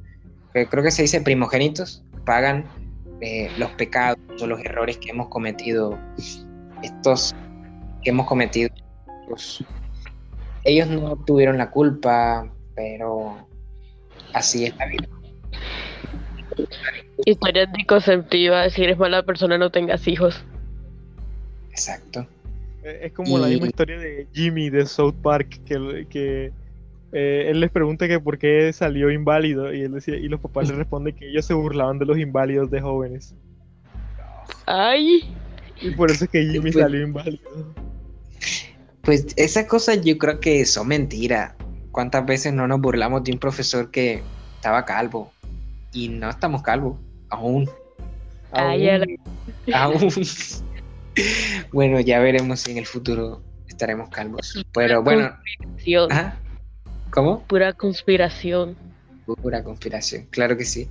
creo 0.54 0.84
que 0.84 0.92
se 0.92 1.04
dice 1.04 1.22
primogénitos, 1.22 2.04
pagan 2.26 2.66
eh, 3.22 3.50
los 3.58 3.70
pecados 3.72 4.18
o 4.42 4.48
los 4.48 4.60
errores 4.62 4.98
que 4.98 5.10
hemos 5.10 5.28
cometido, 5.28 6.00
estos 6.84 7.36
que 8.04 8.10
hemos 8.10 8.28
cometido. 8.28 8.70
ellos 10.64 10.88
no 10.88 11.16
tuvieron 11.26 11.58
la 11.58 11.72
culpa, 11.72 12.52
pero 12.76 13.48
así 14.34 14.66
es 14.66 14.76
la 14.78 14.86
vida. 14.88 15.08
Historia 17.26 17.64
anticonceptiva, 17.64 18.70
si 18.70 18.84
eres 18.84 18.98
mala 18.98 19.24
persona 19.24 19.58
no 19.58 19.70
tengas 19.70 20.08
hijos. 20.08 20.44
Exacto. 21.70 22.28
Es 22.84 23.14
como 23.14 23.38
la 23.38 23.48
misma 23.48 23.68
historia 23.68 24.00
de 24.00 24.28
Jimmy 24.34 24.70
de 24.70 24.86
South 24.88 25.16
Park, 25.22 25.62
que, 25.66 26.08
que 26.10 26.52
eh, 27.12 27.46
él 27.50 27.60
les 27.60 27.70
pregunta 27.70 28.08
que 28.08 28.20
por 28.20 28.38
qué 28.38 28.72
salió 28.74 29.12
inválido 29.12 29.74
y 29.74 29.82
él 29.82 29.92
decía, 29.92 30.16
y 30.16 30.28
los 30.28 30.40
papás 30.40 30.70
le 30.70 30.76
responden 30.76 31.16
que 31.16 31.30
ellos 31.30 31.46
se 31.46 31.54
burlaban 31.54 32.00
de 32.00 32.06
los 32.06 32.18
inválidos 32.18 32.72
de 32.72 32.82
jóvenes. 32.82 33.36
Ay. 34.66 35.32
Y 35.82 35.92
por 35.92 36.12
eso 36.12 36.26
es 36.26 36.32
que 36.32 36.44
Jimmy 36.44 36.72
pues 36.72 36.76
salió 36.76 37.02
inválido. 37.02 37.74
Pues 39.02 39.28
esas 39.36 39.66
cosas 39.66 40.02
yo 40.04 40.18
creo 40.18 40.40
que 40.40 40.66
son 40.66 40.88
mentiras. 40.88 41.54
¿Cuántas 41.92 42.26
veces 42.26 42.54
no 42.54 42.68
nos 42.68 42.80
burlamos 42.80 43.24
de 43.24 43.34
un 43.34 43.40
profesor 43.40 43.92
que 43.92 44.22
estaba 44.56 44.86
calvo? 44.86 45.32
Y 45.92 46.10
no 46.10 46.30
estamos 46.30 46.62
calvos, 46.62 46.98
aún. 47.30 47.70
Ay, 48.52 48.88
aún. 49.74 50.10
bueno, 51.74 52.00
ya 52.00 52.20
veremos 52.20 52.62
si 52.62 52.72
en 52.72 52.78
el 52.78 52.86
futuro 52.86 53.42
estaremos 53.68 54.10
calvos. 54.10 54.64
Pero 54.74 55.04
bueno. 55.04 55.32
¿Cómo? 57.10 57.44
Pura 57.48 57.74
conspiración. 57.74 58.78
Pura 59.42 59.64
conspiración, 59.64 60.28
claro 60.30 60.56
que 60.56 60.66
sí. 60.66 60.88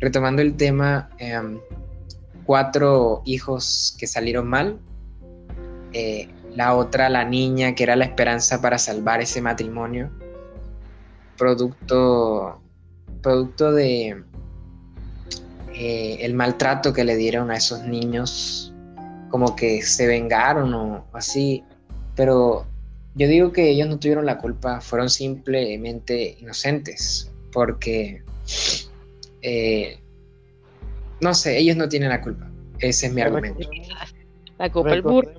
Retomando 0.00 0.42
el 0.42 0.56
tema, 0.56 1.08
em, 1.18 1.58
cuatro 2.44 3.22
hijos 3.24 3.96
que 3.98 4.06
salieron 4.06 4.48
mal. 4.48 4.78
Eh, 5.92 6.28
la 6.54 6.76
otra, 6.76 7.08
la 7.08 7.24
niña, 7.24 7.74
que 7.74 7.82
era 7.82 7.96
la 7.96 8.04
esperanza 8.04 8.60
para 8.60 8.78
salvar 8.78 9.20
ese 9.20 9.40
matrimonio. 9.40 10.10
Producto, 11.36 12.60
producto 13.22 13.72
de 13.72 14.22
eh, 15.74 16.18
el 16.20 16.34
maltrato 16.34 16.92
que 16.92 17.04
le 17.04 17.16
dieron 17.16 17.50
a 17.50 17.56
esos 17.56 17.82
niños 17.82 18.72
como 19.30 19.56
que 19.56 19.82
se 19.82 20.06
vengaron 20.06 20.72
o 20.74 21.04
así, 21.12 21.64
pero 22.14 22.64
yo 23.16 23.26
digo 23.26 23.50
que 23.50 23.70
ellos 23.70 23.88
no 23.88 23.98
tuvieron 23.98 24.26
la 24.26 24.38
culpa, 24.38 24.80
fueron 24.80 25.10
simplemente 25.10 26.36
inocentes, 26.40 27.32
porque, 27.52 28.22
eh, 29.42 29.98
no 31.20 31.34
sé, 31.34 31.58
ellos 31.58 31.76
no 31.76 31.88
tienen 31.88 32.08
la 32.08 32.20
culpa, 32.20 32.48
ese 32.78 33.06
es 33.06 33.14
mi 33.14 33.20
argumento. 33.20 33.68
La 34.58 34.70
culpa 34.70 34.94
el 34.94 35.02
burro. 35.02 35.30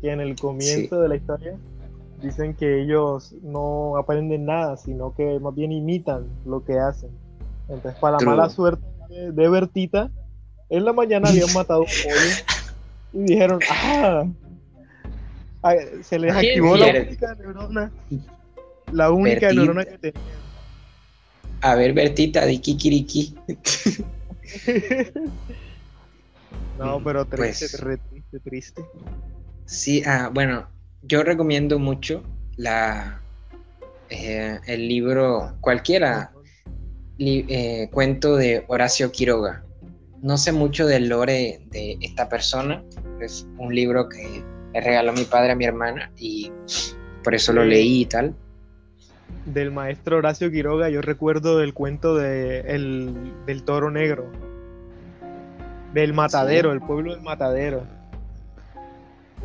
Que 0.00 0.12
en 0.12 0.20
el 0.20 0.36
comienzo 0.36 1.00
de 1.00 1.08
la 1.08 1.16
historia 1.16 1.56
dicen 2.20 2.54
que 2.54 2.82
ellos 2.82 3.34
no 3.42 3.96
aprenden 3.96 4.46
nada, 4.46 4.76
sino 4.76 5.14
que 5.14 5.38
más 5.40 5.54
bien 5.54 5.72
imitan 5.72 6.26
lo 6.44 6.64
que 6.64 6.78
hacen. 6.78 7.10
Entonces, 7.68 7.98
para 8.00 8.18
la 8.18 8.26
mala 8.26 8.48
suerte 8.48 8.84
de, 9.10 9.48
Bertita, 9.48 10.10
en 10.70 10.84
la 10.84 10.92
mañana 10.92 11.28
habían 11.28 11.52
matado 11.54 11.80
un 11.80 11.86
pollo 11.86 12.54
y 13.12 13.32
dijeron, 13.32 13.60
ah, 13.70 14.26
se 16.02 16.18
les 16.18 16.34
activó 16.34 16.76
la 16.76 16.86
única 16.88 17.34
neurona, 17.34 17.92
la 18.92 19.10
única 19.10 19.52
neurona 19.52 19.84
que 19.84 19.98
tenían. 19.98 20.22
A 21.60 21.74
ver, 21.76 21.94
Bertita, 21.94 22.44
de 22.44 22.60
Kikiriki. 22.60 23.34
no, 26.78 27.02
pero 27.02 27.24
triste, 27.26 27.66
pues 27.70 27.98
triste, 28.10 28.40
triste. 28.40 28.84
Sí, 29.66 30.02
ah, 30.06 30.30
bueno, 30.32 30.68
yo 31.02 31.22
recomiendo 31.22 31.78
mucho 31.78 32.22
la 32.56 33.22
eh, 34.08 34.58
el 34.66 34.88
libro, 34.88 35.56
cualquiera, 35.60 36.32
eh, 37.18 37.88
cuento 37.92 38.36
de 38.36 38.64
Horacio 38.68 39.10
Quiroga 39.10 39.64
no 40.24 40.38
sé 40.38 40.52
mucho 40.52 40.86
del 40.86 41.08
lore 41.08 41.60
de 41.70 41.98
esta 42.00 42.30
persona. 42.30 42.82
Es 43.20 43.46
un 43.58 43.74
libro 43.74 44.08
que 44.08 44.42
le 44.72 44.80
regaló 44.80 45.12
mi 45.12 45.24
padre 45.24 45.52
a 45.52 45.54
mi 45.54 45.66
hermana 45.66 46.10
y 46.16 46.50
por 47.22 47.34
eso 47.34 47.52
lo 47.52 47.62
leí 47.62 48.00
y 48.00 48.06
tal. 48.06 48.34
Del 49.46 49.70
maestro 49.70 50.18
Horacio 50.18 50.50
Quiroga, 50.50 50.88
yo 50.88 51.02
recuerdo 51.02 51.62
el 51.62 51.74
cuento 51.74 52.14
de 52.16 52.60
el, 52.60 53.14
del 53.46 53.62
toro 53.62 53.90
negro. 53.90 54.30
Del 55.92 56.12
matadero, 56.12 56.72
el 56.72 56.80
pueblo 56.80 57.14
del 57.14 57.22
matadero. 57.22 57.86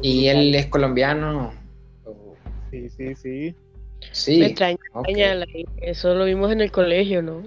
¿Y 0.01 0.27
él 0.27 0.55
es 0.55 0.67
colombiano? 0.67 1.53
Sí, 2.71 2.89
sí, 2.89 3.15
sí. 3.15 3.55
Sí. 4.11 4.39
Me 4.39 4.45
extraña, 4.47 4.77
eso 5.81 6.15
lo 6.15 6.25
vimos 6.25 6.51
en 6.51 6.61
el 6.61 6.71
colegio, 6.71 7.21
¿no? 7.21 7.43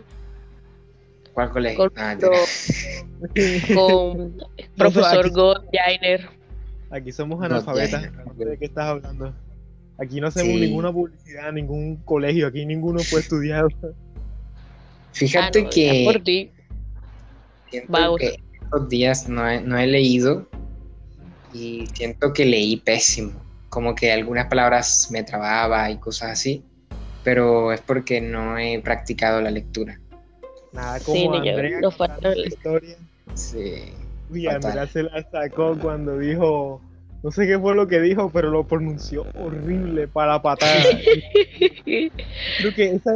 ¿Cuál 1.33 1.51
colegio? 1.51 1.91
Con, 1.91 1.93
ah, 1.97 2.17
con 3.75 4.37
profesor 4.77 5.31
God 5.31 5.65
Jainer. 5.73 6.29
Aquí 6.91 7.11
somos 7.11 7.43
analfabetas, 7.43 8.03
¿de 8.37 8.59
qué 8.59 8.67
estás 8.67 8.87
hablando? 8.87 9.33
Aquí 10.03 10.21
no 10.21 10.27
hacemos 10.27 10.59
ninguna 10.59 10.93
publicidad, 10.93 11.53
ningún 11.53 11.97
colegio, 11.99 12.49
aquí 12.49 12.67
ninguno 12.67 13.01
puede 13.09 13.23
estudiar. 13.23 13.67
Fíjate 15.13 15.61
ah, 15.61 15.71
que, 15.71 16.03
por 16.05 16.23
ti. 16.23 16.51
Siento 17.71 18.17
que 18.17 18.37
estos 18.61 18.89
días 18.89 19.29
no 19.29 19.49
he, 19.49 19.61
no 19.61 19.79
he 19.79 19.87
leído 19.87 20.49
y 21.55 21.87
siento 21.95 22.33
que 22.33 22.45
leí 22.45 22.79
pésimo, 22.79 23.33
como 23.69 23.95
que 23.95 24.11
algunas 24.11 24.47
palabras 24.47 25.09
me 25.13 25.23
trababa 25.23 25.89
y 25.91 25.99
cosas 25.99 26.31
así, 26.31 26.65
pero 27.23 27.73
es 27.73 27.81
porque 27.81 28.21
no 28.21 28.59
he 28.59 28.81
practicado 28.81 29.41
la 29.41 29.53
lectura. 29.53 30.01
Nada 30.73 30.99
como 31.01 31.17
sí, 31.17 31.49
Andrea 31.49 31.81
no 31.81 31.93
la 32.21 32.47
historia. 32.47 32.97
Sí. 33.35 33.93
Uy, 34.31 34.49
Andrea 34.49 34.87
se 34.89 35.05
la 35.05 35.23
sacó 35.31 35.79
cuando 35.79 36.19
dijo, 36.19 36.81
no 37.23 37.31
sé 37.31 37.47
qué 37.47 37.59
fue 37.59 37.75
lo 37.75 37.87
que 37.87 38.01
dijo, 38.01 38.31
pero 38.31 38.51
lo 38.51 38.67
pronunció 38.67 39.25
horrible 39.35 40.09
para 40.09 40.43
patada. 40.43 40.83
Creo 41.85 42.75
que 42.75 42.91
esa, 42.91 43.13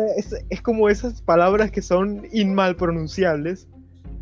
es, 0.49 0.63
como 0.63 0.89
esas 0.89 1.23
palabras 1.23 1.71
que 1.71 1.83
son 1.83 2.27
inmal 2.33 2.77
pronunciables, 2.77 3.69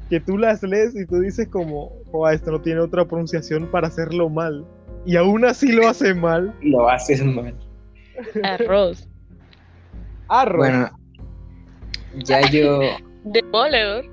que 0.08 0.20
tú 0.20 0.38
las 0.38 0.62
lees 0.62 0.96
y 0.96 1.06
tú 1.06 1.20
dices 1.20 1.48
como, 1.48 1.92
oh, 2.12 2.28
esto 2.28 2.50
no 2.50 2.60
tiene 2.60 2.80
otra 2.80 3.04
pronunciación 3.04 3.66
para 3.70 3.88
hacerlo 3.88 4.28
mal. 4.28 4.64
Y 5.04 5.16
aún 5.16 5.44
así 5.44 5.70
lo 5.70 5.86
hace 5.86 6.14
mal. 6.14 6.54
Lo 6.62 6.88
haces 6.88 7.22
mal. 7.22 7.54
Arroz. 8.42 9.06
Arroz. 10.28 10.56
Bueno, 10.56 10.90
ya 12.24 12.40
yo 12.50 12.80
Demoledor. 13.24 14.04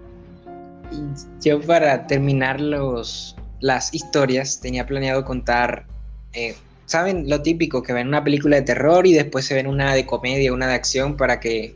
Yo 1.41 1.62
para 1.62 2.07
terminar 2.07 2.60
los, 2.60 3.36
las 3.62 3.93
historias 3.93 4.60
tenía 4.60 4.86
planeado 4.86 5.24
contar, 5.24 5.86
eh, 6.34 6.56
¿saben? 6.86 7.30
Lo 7.30 7.41
típico, 7.41 7.82
que 7.82 7.93
ven 7.93 8.08
una 8.08 8.24
película 8.24 8.58
de 8.58 8.63
terror 8.63 9.08
y 9.08 9.13
después 9.13 9.45
se 9.45 9.54
ven 9.54 9.67
una 9.67 9.93
de 9.93 10.06
comedia, 10.06 10.52
una 10.52 10.67
de 10.67 10.74
acción 10.74 11.15
para 11.15 11.39
que 11.39 11.76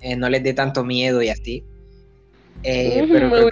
eh, 0.00 0.16
no 0.16 0.30
les 0.30 0.42
dé 0.42 0.54
tanto 0.54 0.84
miedo 0.84 1.22
y 1.22 1.28
así. 1.28 1.64
Eh, 2.62 3.06
pero 3.10 3.30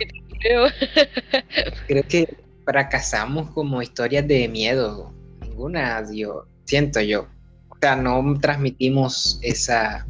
creo 1.87 2.03
que, 2.09 2.37
fracasamos 2.65 3.51
como 3.51 3.83
historias 3.83 4.27
de 4.27 4.49
miedo. 4.49 5.13
Ninguna, 5.41 6.05
yo 6.13 6.47
siento 6.65 7.01
yo. 7.01 7.29
O 7.69 7.77
sea, 7.81 7.97
no 7.97 8.39
transmitimos 8.41 9.39
esa, 9.43 10.07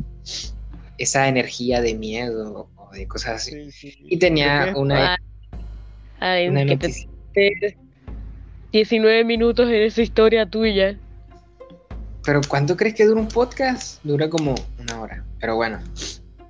esa 0.99 1.29
energía 1.29 1.81
de 1.81 1.95
miedo 1.95 2.69
de 2.93 3.09
cosas 3.09 3.37
así. 3.37 3.71
Y 4.05 4.19
tenía 4.19 4.75
una, 4.77 5.19
Ay, 6.21 6.49
una 6.49 6.65
19 8.73 9.25
minutos 9.25 9.69
en 9.69 9.83
esa 9.83 10.03
historia 10.03 10.47
tuya. 10.47 10.99
Pero 12.25 12.41
¿cuánto 12.49 12.77
crees 12.77 12.95
que 12.95 13.05
dura 13.05 13.21
un 13.21 13.29
podcast? 13.29 14.03
Dura 14.05 14.29
como 14.31 14.55
una 14.79 15.01
hora. 15.01 15.25
Pero 15.41 15.57
bueno, 15.57 15.81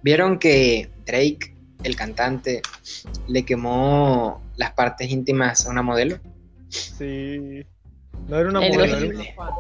¿Vieron 0.03 0.38
que 0.40 0.90
Drake, 1.07 1.55
el 1.85 1.95
cantante, 1.95 2.61
le 3.29 3.45
quemó 3.45 4.42
las 4.57 4.73
partes 4.73 5.11
íntimas 5.11 5.64
a 5.64 5.71
una 5.71 5.83
modelo? 5.83 6.18
Sí. 6.68 7.64
No 8.29 8.38
era 8.38 8.49
una 8.49 8.61
modelo, 8.61 8.85
era 8.85 9.07
una 9.07 9.25
fan. 9.37 9.51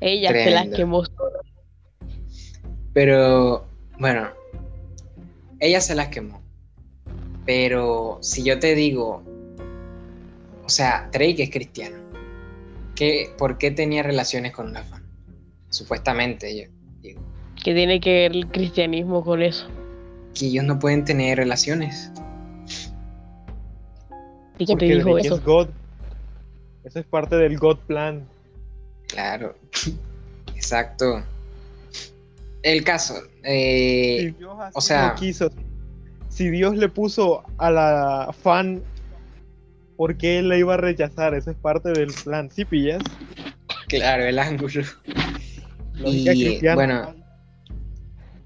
Ella 0.00 0.32
se 0.32 0.50
las 0.50 0.68
quemó 0.68 1.02
Pero, 2.92 3.66
bueno, 3.98 4.28
ella 5.60 5.80
se 5.80 5.94
las 5.94 6.08
quemó. 6.08 6.42
Pero 7.46 8.18
si 8.20 8.42
yo 8.42 8.58
te 8.58 8.74
digo, 8.74 9.22
o 10.64 10.68
sea, 10.68 11.08
Drake 11.12 11.42
es 11.42 11.50
cristiano. 11.50 11.96
¿Qué, 12.94 13.32
¿Por 13.36 13.58
qué 13.58 13.70
tenía 13.70 14.02
relaciones 14.02 14.52
con 14.52 14.68
una 14.68 14.82
fan? 14.82 15.02
Supuestamente, 15.68 16.56
yo 16.56 16.70
digo. 17.00 17.20
¿Qué 17.62 17.74
tiene 17.74 18.00
que 18.00 18.12
ver 18.12 18.32
el 18.32 18.46
cristianismo 18.48 19.24
con 19.24 19.42
eso? 19.42 19.66
Que 20.34 20.46
ellos 20.46 20.64
no 20.64 20.78
pueden 20.78 21.04
tener 21.04 21.38
relaciones. 21.38 22.12
¿Y 24.58 24.66
quién 24.66 24.78
te 24.78 24.84
dijo 24.86 25.18
eso? 25.18 25.36
Es 25.36 25.44
God. 25.44 25.68
Eso 26.84 27.00
es 27.00 27.06
parte 27.06 27.36
del 27.36 27.58
God 27.58 27.78
plan. 27.86 28.26
Claro, 29.08 29.54
exacto. 30.54 31.22
El 32.62 32.82
caso, 32.82 33.14
eh, 33.42 34.32
o 34.72 34.80
sea, 34.80 35.14
quiso. 35.16 35.50
si 36.30 36.48
Dios 36.48 36.76
le 36.76 36.88
puso 36.88 37.42
a 37.58 37.70
la 37.70 38.34
fan, 38.42 38.82
¿por 39.96 40.16
qué 40.16 40.38
él 40.38 40.48
la 40.48 40.56
iba 40.56 40.74
a 40.74 40.78
rechazar? 40.78 41.34
Eso 41.34 41.50
es 41.50 41.56
parte 41.56 41.90
del 41.90 42.12
plan, 42.24 42.50
¿sí 42.50 42.64
pillas? 42.64 43.02
Claro, 43.88 44.24
el 44.24 44.38
ángulo. 44.38 44.82
y 46.04 46.60
bueno, 46.74 47.14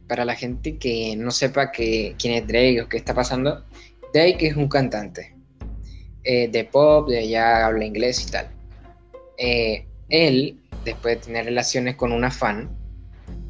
para 0.08 0.24
la 0.24 0.34
gente 0.34 0.78
que 0.78 1.14
no 1.16 1.30
sepa 1.30 1.70
que, 1.70 2.14
quién 2.18 2.34
es 2.34 2.46
Drake 2.46 2.82
o 2.82 2.88
qué 2.88 2.96
está 2.96 3.14
pasando, 3.14 3.64
Drake 4.12 4.48
es 4.48 4.56
un 4.56 4.68
cantante 4.68 5.34
eh, 6.24 6.48
de 6.48 6.64
pop, 6.64 7.08
de 7.08 7.28
ya 7.28 7.66
habla 7.66 7.84
inglés 7.84 8.26
y 8.26 8.30
tal. 8.30 8.48
Eh, 9.36 9.86
él, 10.08 10.58
después 10.84 11.16
de 11.16 11.26
tener 11.26 11.44
relaciones 11.44 11.96
con 11.96 12.12
una 12.12 12.30
fan, 12.30 12.70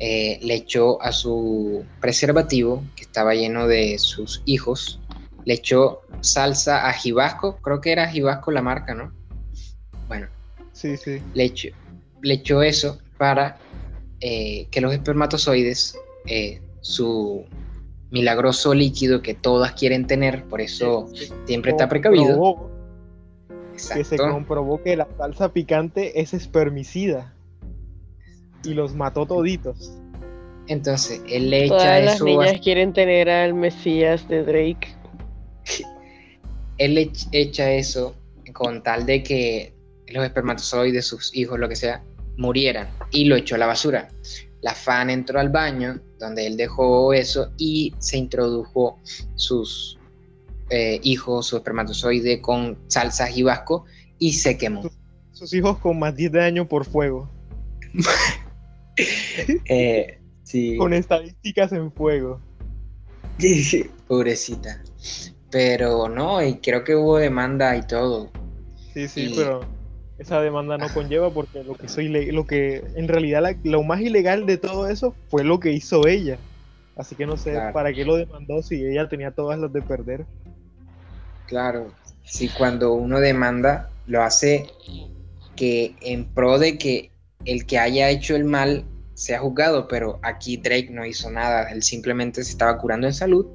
eh, 0.01 0.39
le 0.43 0.55
echó 0.55 1.01
a 1.03 1.13
su 1.13 1.85
preservativo, 2.01 2.85
que 2.95 3.03
estaba 3.03 3.35
lleno 3.35 3.67
de 3.67 3.99
sus 3.99 4.43
hijos, 4.45 5.01
le 5.45 5.55
echó 5.55 6.03
salsa 6.21 6.89
a 6.89 6.93
Jibasco, 6.93 7.57
creo 7.63 7.81
que 7.81 7.93
era 7.93 8.09
Jibasco 8.09 8.51
la 8.51 8.63
marca, 8.63 8.95
¿no? 8.95 9.13
Bueno, 10.09 10.27
sí, 10.73 10.97
sí. 10.97 11.23
Le 11.35 11.45
echó, 11.45 11.69
le 12.23 12.35
echó 12.35 12.63
eso 12.63 12.99
para 13.17 13.59
que 14.21 14.81
los 14.81 14.93
espermatozoides, 14.93 15.99
su 16.81 17.45
milagroso 18.11 18.75
líquido 18.75 19.23
que 19.23 19.35
todas 19.35 19.73
quieren 19.73 20.07
tener, 20.07 20.45
por 20.45 20.61
eso 20.61 21.09
siempre 21.47 21.71
está 21.73 21.89
precavido. 21.89 22.71
Que 23.95 24.03
se 24.03 24.17
comprobó 24.17 24.83
que 24.83 24.97
la 24.97 25.07
salsa 25.17 25.53
picante 25.53 26.21
es 26.21 26.35
espermicida 26.35 27.33
y 28.65 28.75
los 28.75 28.95
mató 28.95 29.25
toditos. 29.25 29.93
Entonces, 30.67 31.23
él 31.29 31.49
le 31.51 31.67
echa 31.67 31.77
Todas 31.77 32.05
las 32.05 32.23
niñas 32.23 32.61
quieren 32.61 32.93
tener 32.93 33.31
al 33.31 33.55
Mesías 33.55 34.29
de 34.29 34.43
Drake. 34.43 34.98
Él 36.79 36.95
le 36.95 37.11
echa 37.33 37.73
eso 37.73 38.17
con 38.53 38.83
tal 38.83 39.05
de 39.05 39.23
que 39.23 39.75
los 40.09 40.25
espermatozoides, 40.25 41.07
sus 41.07 41.35
hijos, 41.37 41.59
lo 41.59 41.69
que 41.69 41.77
sea, 41.77 42.03
murieran 42.37 42.89
y 43.11 43.27
lo 43.27 43.37
echó 43.37 43.57
a 43.57 43.59
la 43.59 43.67
basura. 43.67 44.09
La 44.63 44.75
fan 44.75 45.11
entró 45.11 45.39
al 45.39 45.51
baño 45.51 46.01
donde 46.19 46.47
él 46.47 46.57
dejó 46.57 47.13
eso 47.13 47.53
y 47.59 47.95
se 47.99 48.17
introdujo 48.17 48.99
sus 49.35 49.99
eh, 50.71 51.01
hijos, 51.03 51.47
su 51.47 51.57
espermatozoide 51.57 52.41
con 52.41 52.79
salsa 52.89 53.31
y 53.31 53.43
vasco 53.43 53.85
y 54.19 54.33
se 54.33 54.57
quemó. 54.57 54.83
Sus, 55.33 55.55
hijos 55.55 55.79
con 55.79 55.99
más 55.99 56.17
10 56.17 56.33
de 56.33 56.43
años 56.43 56.67
por 56.67 56.85
fuego. 56.85 57.31
Eh, 59.67 60.19
sí. 60.43 60.77
Con 60.77 60.93
estadísticas 60.93 61.71
en 61.71 61.93
fuego. 61.93 62.41
Pobrecita. 64.09 64.83
Pero 65.51 66.09
no, 66.09 66.43
y 66.43 66.57
creo 66.59 66.85
que 66.85 66.95
hubo 66.95 67.19
demanda 67.19 67.77
y 67.77 67.83
todo. 67.87 68.31
Sí, 68.93 69.09
sí, 69.09 69.33
pero 69.35 69.61
esa 70.19 70.41
demanda 70.41 70.77
no 70.77 70.89
conlleva 70.93 71.33
porque 71.33 71.63
lo 71.63 71.75
que 71.75 71.89
soy 71.89 72.09
lo 72.09 72.45
que 72.47 72.83
en 72.97 73.09
realidad 73.09 73.57
lo 73.63 73.83
más 73.83 74.01
ilegal 74.01 74.47
de 74.47 74.59
todo 74.59 74.89
eso 74.89 75.15
fue 75.29 75.45
lo 75.45 75.61
que 75.61 75.73
hizo 75.73 76.07
ella. 76.07 76.39
Así 76.97 77.15
que 77.15 77.27
no 77.27 77.37
sé 77.37 77.57
para 77.73 77.93
qué 77.93 78.05
lo 78.05 78.17
demandó 78.17 78.61
si 78.63 78.85
ella 78.85 79.09
tenía 79.09 79.31
todas 79.31 79.59
las 79.59 79.73
de 79.73 79.81
perder. 79.83 80.27
Claro, 81.47 81.95
si 82.25 82.49
cuando 82.49 82.93
uno 82.93 83.21
demanda 83.21 83.91
lo 84.07 84.23
hace 84.23 84.67
que 85.55 85.95
en 86.01 86.25
pro 86.27 86.59
de 86.59 86.77
que 86.77 87.11
el 87.45 87.65
que 87.67 87.79
haya 87.79 88.11
hecho 88.11 88.35
el 88.35 88.45
mal 88.45 88.85
sea 89.15 89.39
juzgado, 89.39 89.89
pero 89.89 90.19
aquí 90.23 90.57
Drake 90.57 90.89
no 90.91 91.07
hizo 91.07 91.31
nada, 91.31 91.71
él 91.71 91.83
simplemente 91.83 92.43
se 92.43 92.51
estaba 92.51 92.79
curando 92.79 93.07
en 93.07 93.15
salud 93.15 93.47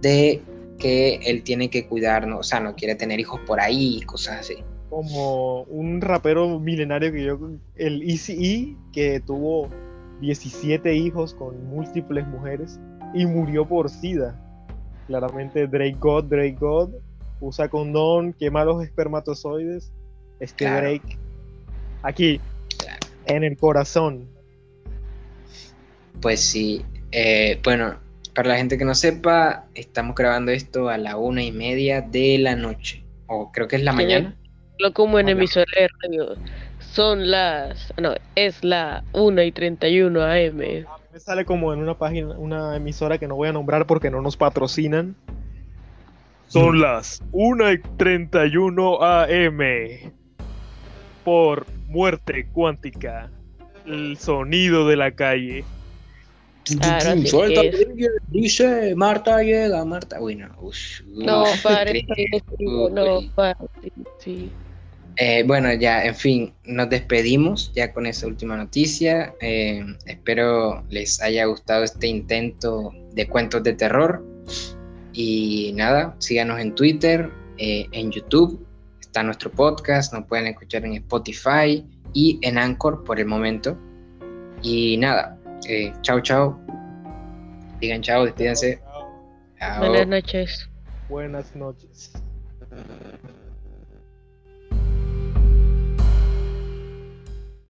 de 0.00 0.42
que 0.80 1.16
él 1.26 1.44
tiene 1.44 1.70
que 1.70 1.86
cuidarnos, 1.86 2.40
o 2.40 2.42
sea, 2.42 2.58
no 2.58 2.74
quiere 2.74 2.96
tener 2.96 3.20
hijos 3.20 3.40
por 3.46 3.60
ahí 3.60 3.98
y 3.98 4.00
cosas 4.02 4.40
así 4.40 4.56
como 4.90 5.62
un 5.62 6.00
rapero 6.00 6.58
milenario 6.58 7.12
que 7.12 7.24
yo, 7.24 7.38
el 7.76 8.02
Easy 8.02 8.44
E, 8.44 8.76
que 8.92 9.20
tuvo 9.20 9.70
17 10.20 10.92
hijos 10.94 11.32
con 11.32 11.64
múltiples 11.66 12.26
mujeres 12.26 12.78
y 13.14 13.24
murió 13.24 13.66
por 13.66 13.88
SIDA. 13.88 14.36
Claramente 15.06 15.68
Drake 15.68 15.96
God, 15.98 16.24
Drake 16.24 16.56
God, 16.58 16.90
usa 17.40 17.68
condón, 17.68 18.32
quema 18.32 18.64
los 18.64 18.82
espermatozoides. 18.82 19.92
Este 20.40 20.64
Drake, 20.64 21.18
aquí, 22.02 22.40
en 23.26 23.44
el 23.44 23.56
corazón. 23.56 24.28
Pues 26.20 26.40
sí, 26.40 26.84
eh, 27.12 27.60
bueno, 27.62 27.96
para 28.34 28.50
la 28.50 28.56
gente 28.56 28.78
que 28.78 28.84
no 28.84 28.94
sepa, 28.94 29.66
estamos 29.74 30.14
grabando 30.14 30.52
esto 30.52 30.88
a 30.88 30.98
la 30.98 31.16
una 31.16 31.42
y 31.42 31.52
media 31.52 32.00
de 32.00 32.38
la 32.38 32.56
noche, 32.56 33.04
o 33.26 33.50
creo 33.52 33.68
que 33.68 33.76
es 33.76 33.82
la 33.82 33.92
mañana 33.92 34.36
como 34.90 35.18
en 35.18 35.28
emisora 35.28 35.66
de 35.78 35.88
radio. 36.02 36.36
Son 36.78 37.30
las. 37.30 37.92
No, 38.00 38.14
es 38.34 38.64
la 38.64 39.04
1 39.12 39.42
y 39.42 39.52
31 39.52 40.22
AM. 40.22 40.56
me 40.56 40.86
sale 41.18 41.44
como 41.44 41.72
en 41.74 41.80
una 41.80 41.94
página, 41.94 42.30
una 42.38 42.76
emisora 42.76 43.18
que 43.18 43.28
no 43.28 43.36
voy 43.36 43.48
a 43.48 43.52
nombrar 43.52 43.86
porque 43.86 44.10
no 44.10 44.22
nos 44.22 44.36
patrocinan. 44.36 45.14
Son 46.48 46.78
mm. 46.78 46.80
las 46.80 47.22
1 47.32 47.72
y 47.72 47.78
31 47.98 49.02
AM. 49.02 49.60
Por 51.24 51.66
muerte 51.86 52.48
cuántica. 52.52 53.30
El 53.86 54.16
sonido 54.16 54.88
de 54.88 54.96
la 54.96 55.12
calle. 55.12 55.64
Suelta 57.26 57.60
dice 58.28 58.94
Marta 58.94 59.42
llega, 59.42 59.84
Marta. 59.84 60.18
Bueno, 60.18 60.48
no, 61.06 61.44
padre, 61.62 62.06
no, 62.58 63.20
padre, 63.34 63.92
sí. 64.18 64.50
Eh, 65.16 65.42
bueno, 65.46 65.72
ya, 65.74 66.04
en 66.04 66.14
fin, 66.14 66.52
nos 66.64 66.88
despedimos 66.88 67.72
ya 67.74 67.92
con 67.92 68.06
esa 68.06 68.26
última 68.26 68.56
noticia. 68.56 69.34
Eh, 69.40 69.84
espero 70.06 70.82
les 70.88 71.20
haya 71.20 71.44
gustado 71.44 71.84
este 71.84 72.06
intento 72.06 72.92
de 73.12 73.28
cuentos 73.28 73.62
de 73.62 73.74
terror. 73.74 74.24
Y 75.12 75.72
nada, 75.74 76.14
síganos 76.18 76.60
en 76.60 76.74
Twitter, 76.74 77.30
eh, 77.58 77.86
en 77.92 78.12
YouTube, 78.12 78.64
está 79.00 79.22
nuestro 79.22 79.50
podcast, 79.50 80.12
nos 80.12 80.24
pueden 80.26 80.46
escuchar 80.46 80.84
en 80.84 80.94
Spotify 80.94 81.84
y 82.14 82.38
en 82.42 82.56
Anchor 82.56 83.04
por 83.04 83.18
el 83.18 83.26
momento. 83.26 83.76
Y 84.62 84.96
nada, 84.98 85.38
chao, 86.02 86.20
chao. 86.20 86.58
Digan 87.80 88.02
chao, 88.02 88.24
despídense. 88.24 88.78
Buenas 89.78 90.06
noches. 90.06 90.68
Buenas 91.08 91.54
noches. 91.54 92.12